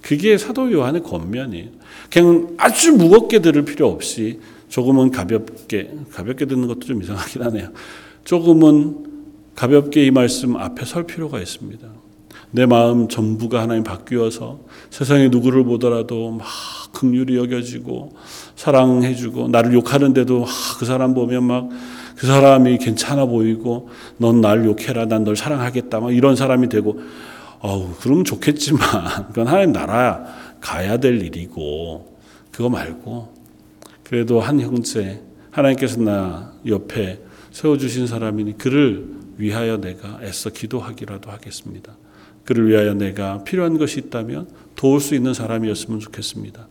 그게 0.02 0.38
사도 0.38 0.72
요한의 0.72 1.02
겉면이에요. 1.02 1.68
그냥 2.10 2.54
아주 2.56 2.92
무겁게 2.92 3.40
들을 3.40 3.64
필요 3.64 3.88
없이 3.88 4.40
조금은 4.68 5.10
가볍게 5.10 5.90
가볍게 6.12 6.46
듣는 6.46 6.68
것도 6.68 6.80
좀 6.80 7.02
이상하긴 7.02 7.42
하네요. 7.42 7.70
조금은 8.24 9.06
가볍게 9.54 10.06
이 10.06 10.10
말씀 10.10 10.56
앞에 10.56 10.84
설 10.84 11.04
필요가 11.04 11.40
있습니다. 11.40 11.88
내 12.50 12.64
마음 12.64 13.08
전부가 13.08 13.60
하나님 13.60 13.84
바뀌어서 13.84 14.60
세상에 14.90 15.28
누구를 15.28 15.64
보더라도 15.64 16.30
막 16.30 16.46
긍휼히 16.92 17.36
여겨지고 17.36 18.14
사랑해주고 18.56 19.48
나를 19.48 19.74
욕하는데도 19.74 20.46
그 20.78 20.86
사람 20.86 21.12
보면 21.12 21.44
막 21.44 21.68
그 22.18 22.26
사람이 22.26 22.78
괜찮아 22.78 23.26
보이고 23.26 23.88
넌 24.18 24.40
날 24.40 24.64
욕해라 24.64 25.06
난 25.06 25.24
널 25.24 25.36
사랑하겠다 25.36 26.00
막 26.00 26.14
이런 26.14 26.34
사람이 26.36 26.68
되고 26.68 27.00
어우 27.60 27.94
그러면 28.00 28.24
좋겠지만 28.24 28.80
그건 29.28 29.46
하나님 29.46 29.72
나라 29.72 30.24
가야 30.60 30.96
될 30.98 31.22
일이고 31.22 32.18
그거 32.50 32.68
말고 32.68 33.34
그래도 34.02 34.40
한 34.40 34.60
형제 34.60 35.22
하나님께서 35.50 36.00
나 36.00 36.52
옆에 36.66 37.20
세워주신 37.52 38.06
사람이니 38.06 38.58
그를 38.58 39.06
위하여 39.36 39.76
내가 39.78 40.18
애써 40.22 40.50
기도하기라도 40.50 41.30
하겠습니다. 41.30 41.96
그를 42.44 42.68
위하여 42.68 42.94
내가 42.94 43.44
필요한 43.44 43.78
것이 43.78 44.00
있다면 44.00 44.48
도울 44.74 45.00
수 45.00 45.14
있는 45.14 45.34
사람이었으면 45.34 46.00
좋겠습니다. 46.00 46.66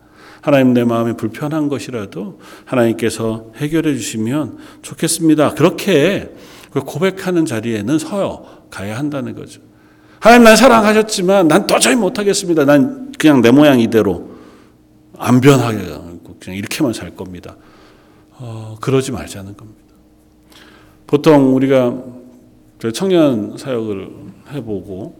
하나님 0.48 0.74
내 0.74 0.86
마음에 0.86 1.12
불편한 1.12 1.68
것이라도 1.68 2.40
하나님께서 2.64 3.52
해결해 3.58 3.94
주시면 3.96 4.58
좋겠습니다. 4.82 5.56
그렇게 5.56 6.34
고백하는 6.72 7.46
자리에는 7.46 8.00
서요 8.00 8.46
가야 8.70 8.98
한다는 8.98 9.36
거죠. 9.36 9.60
하나님 10.22 10.46
난 10.46 10.56
사랑하셨지만 10.56 11.50
난 11.50 11.68
도저히 11.68 11.98
못하겠습니다. 11.98 12.64
난 12.64 13.12
그냥 13.20 13.42
내 13.42 13.52
모양 13.52 13.82
이대로 13.82 14.38
안 15.18 15.42
변하게 15.42 15.80
그냥 16.40 16.58
이렇게만 16.58 16.94
살 16.94 17.14
겁니다. 17.14 17.58
어, 18.38 18.78
그러지 18.80 19.12
말자는 19.12 19.58
겁니다. 19.58 19.84
보통 21.08 21.58
우리가 21.58 21.94
청년 22.94 23.58
사역을 23.58 24.12
해보고 24.54 25.14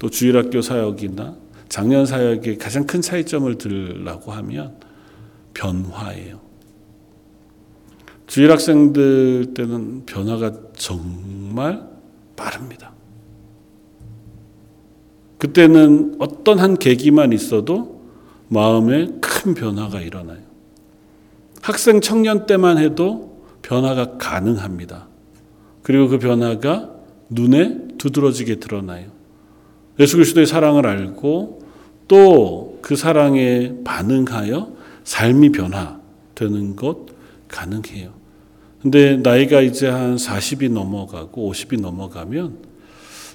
또 0.00 0.10
주일학교 0.10 0.60
사역이나 0.60 1.41
작년 1.72 2.04
사역의 2.04 2.58
가장 2.58 2.84
큰 2.86 3.00
차이점을 3.00 3.56
들라고 3.56 4.30
하면 4.32 4.76
변화예요. 5.54 6.38
주일 8.26 8.52
학생들 8.52 9.54
때는 9.54 10.04
변화가 10.04 10.52
정말 10.76 11.88
빠릅니다. 12.36 12.92
그때는 15.38 16.16
어떤 16.18 16.58
한 16.58 16.76
계기만 16.76 17.32
있어도 17.32 18.02
마음에 18.48 19.08
큰 19.22 19.54
변화가 19.54 20.02
일어나요. 20.02 20.42
학생 21.62 22.02
청년 22.02 22.44
때만 22.44 22.76
해도 22.76 23.46
변화가 23.62 24.18
가능합니다. 24.18 25.08
그리고 25.82 26.08
그 26.08 26.18
변화가 26.18 26.90
눈에 27.30 27.96
두드러지게 27.96 28.56
드러나요. 28.56 29.21
예수 30.02 30.16
그리스도의 30.16 30.46
사랑을 30.46 30.86
알고 30.86 31.62
또 32.08 32.72
그 32.82 32.96
사랑에 32.96 33.72
반응하여 33.84 34.72
삶이 35.04 35.52
변화되는 35.52 36.76
것 36.76 37.06
가능해요. 37.48 38.12
근데 38.82 39.16
나이가 39.16 39.60
이제 39.60 39.88
한 39.88 40.16
40이 40.16 40.70
넘어가고 40.70 41.50
50이 41.50 41.80
넘어가면 41.80 42.58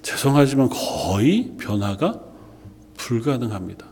죄송하지만 0.02 0.70
거의 0.70 1.54
변화가 1.58 2.20
불가능합니다. 2.98 3.88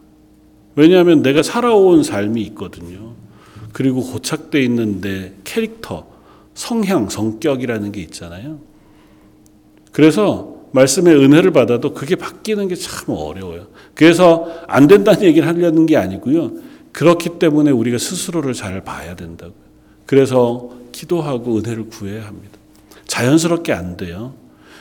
왜냐하면 0.75 1.21
내가 1.21 1.41
살아온 1.41 2.03
삶이 2.03 2.41
있거든요. 2.43 3.13
그리고 3.71 4.01
고착돼 4.01 4.61
있는 4.61 4.99
내 4.99 5.33
캐릭터, 5.45 6.07
성향, 6.53 7.07
성격이라는 7.07 7.93
게 7.93 8.01
있잖아요. 8.01 8.59
그래서 9.93 10.54
말씀의 10.75 11.15
은혜를 11.15 11.51
받아도 11.51 11.93
그게 11.93 12.15
바뀌는 12.15 12.67
게 12.67 12.75
참 12.75 13.15
어려워요. 13.15 13.67
그래서 13.93 14.51
안 14.67 14.87
된다는 14.87 15.23
얘기를 15.23 15.47
하려는 15.47 15.85
게 15.85 15.95
아니고요. 15.97 16.51
그렇기 16.91 17.39
때문에 17.39 17.71
우리가 17.71 17.97
스스로를 17.97 18.53
잘 18.53 18.81
봐야 18.83 19.15
된다고요. 19.15 19.55
그래서 20.05 20.69
기도하고 20.91 21.57
은혜를 21.57 21.87
구해야 21.89 22.25
합니다. 22.25 22.57
자연스럽게 23.07 23.73
안 23.73 23.97
돼요. 23.97 24.33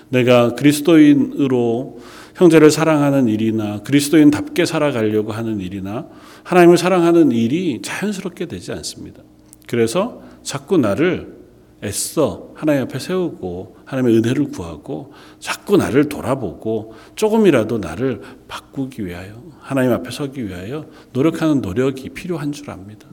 내가 0.09 0.55
그리스도인으로 0.55 2.01
형제를 2.34 2.70
사랑하는 2.70 3.28
일이나 3.28 3.82
그리스도인답게 3.82 4.66
살아가려고 4.66 5.32
하는 5.32 5.61
일이나 5.61 6.07
하나님을 6.42 6.76
사랑하는 6.76 7.32
일이 7.32 7.80
자연스럽게 7.82 8.47
되지 8.47 8.72
않습니다. 8.72 9.22
그래서 9.66 10.22
자꾸 10.42 10.76
나를 10.76 11.43
애써 11.85 12.51
하나님 12.55 12.82
앞에 12.85 12.99
세우고 12.99 13.76
하나님의 13.85 14.18
은혜를 14.18 14.49
구하고 14.51 15.12
자꾸 15.39 15.76
나를 15.76 16.09
돌아보고 16.09 16.95
조금이라도 17.14 17.78
나를 17.78 18.22
바꾸기 18.49 19.05
위하여 19.05 19.43
하나님 19.61 19.93
앞에 19.93 20.11
서기 20.11 20.47
위하여 20.47 20.87
노력하는 21.12 21.61
노력이 21.61 22.11
필요한 22.11 22.53
줄 22.53 22.70
압니다. 22.70 23.07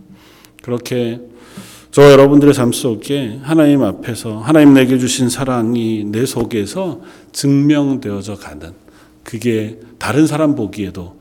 그렇게 0.63 1.19
저 1.91 2.09
여러분들의 2.09 2.53
삶 2.53 2.71
속에 2.71 3.39
하나님 3.43 3.83
앞에서 3.83 4.39
하나님 4.39 4.73
내게 4.73 4.97
주신 4.97 5.27
사랑이 5.27 6.05
내 6.05 6.25
속에서 6.25 7.01
증명되어져 7.33 8.35
가는 8.35 8.71
그게 9.23 9.79
다른 9.99 10.25
사람 10.25 10.55
보기에도 10.55 11.01
어, 11.01 11.20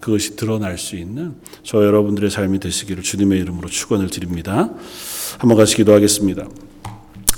그것이 0.00 0.36
드러날 0.36 0.78
수 0.78 0.96
있는 0.96 1.34
저 1.62 1.84
여러분들의 1.84 2.30
삶이 2.30 2.60
되시기를 2.60 3.02
주님의 3.02 3.40
이름으로 3.40 3.68
축원을 3.68 4.10
드립니다. 4.10 4.70
한번 5.38 5.56
같이 5.56 5.76
기도하겠습니다. 5.76 6.46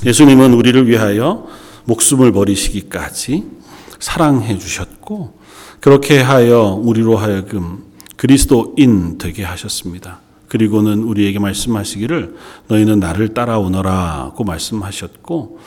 예수님은 0.04 0.54
우리를 0.54 0.88
위하여 0.88 1.46
목숨을 1.84 2.32
버리시기까지 2.32 3.44
사랑해 3.98 4.58
주셨고 4.58 5.38
그렇게 5.80 6.20
하여 6.20 6.78
우리로 6.82 7.16
하여금 7.16 7.84
그리스도인 8.16 9.18
되게 9.18 9.44
하셨습니다. 9.44 10.20
그리고는 10.48 11.04
우리에게 11.04 11.38
말씀하시기를 11.38 12.34
너희는 12.68 12.98
나를 12.98 13.34
따라오너라고 13.34 14.44
말씀하셨고 14.44 15.58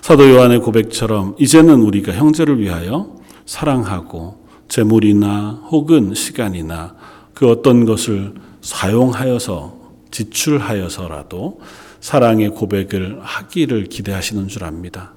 사도 0.00 0.30
요한의 0.30 0.60
고백처럼 0.60 1.36
이제는 1.38 1.80
우리가 1.82 2.12
형제를 2.12 2.58
위하여 2.60 3.14
사랑하고 3.46 4.41
재물이나 4.72 5.64
혹은 5.70 6.14
시간이나 6.14 6.96
그 7.34 7.46
어떤 7.50 7.84
것을 7.84 8.32
사용하여서 8.62 9.82
지출하여서라도 10.10 11.60
사랑의 12.00 12.48
고백을 12.48 13.18
하기를 13.20 13.84
기대하시는 13.88 14.48
줄 14.48 14.64
압니다. 14.64 15.12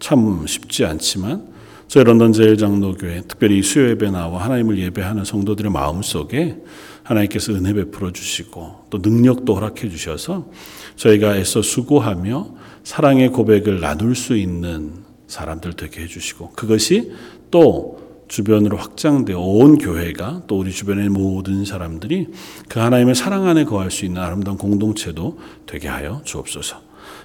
참 0.00 0.44
쉽지 0.48 0.84
않지만 0.84 1.46
저희 1.86 2.02
런던 2.02 2.32
제일장로교회 2.32 3.22
특별히 3.28 3.62
수요 3.62 3.90
예배 3.90 4.10
나와 4.10 4.42
하나님을 4.42 4.76
예배하는 4.76 5.24
성도들의 5.24 5.70
마음 5.70 6.02
속에 6.02 6.56
하나님께서 7.04 7.52
은혜 7.52 7.74
베풀어 7.74 8.10
주시고 8.10 8.86
또 8.90 8.98
능력도 8.98 9.54
허락해 9.54 9.88
주셔서 9.88 10.50
저희가 10.96 11.36
애써 11.36 11.62
수고하며 11.62 12.48
사랑의 12.82 13.28
고백을 13.28 13.78
나눌 13.78 14.16
수 14.16 14.36
있는 14.36 14.94
사람들 15.28 15.74
되게 15.74 16.02
해주시고 16.02 16.54
그것이 16.56 17.12
또 17.52 18.05
주변으로 18.28 18.76
확장되어 18.76 19.38
온 19.38 19.78
교회가 19.78 20.42
또 20.46 20.58
우리 20.58 20.72
주변의 20.72 21.08
모든 21.08 21.64
사람들이 21.64 22.28
그 22.68 22.80
하나님의 22.80 23.14
사랑 23.14 23.46
안에 23.46 23.64
거할 23.64 23.90
수 23.90 24.04
있는 24.04 24.22
아름다운 24.22 24.58
공동체도 24.58 25.38
되게 25.66 25.88
하여 25.88 26.20
주옵소서. 26.24 26.80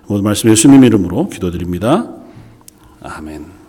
모든 0.08 0.24
말씀 0.24 0.50
예수님 0.50 0.84
이름으로 0.84 1.30
기도드립니다. 1.30 2.10
아멘. 3.02 3.61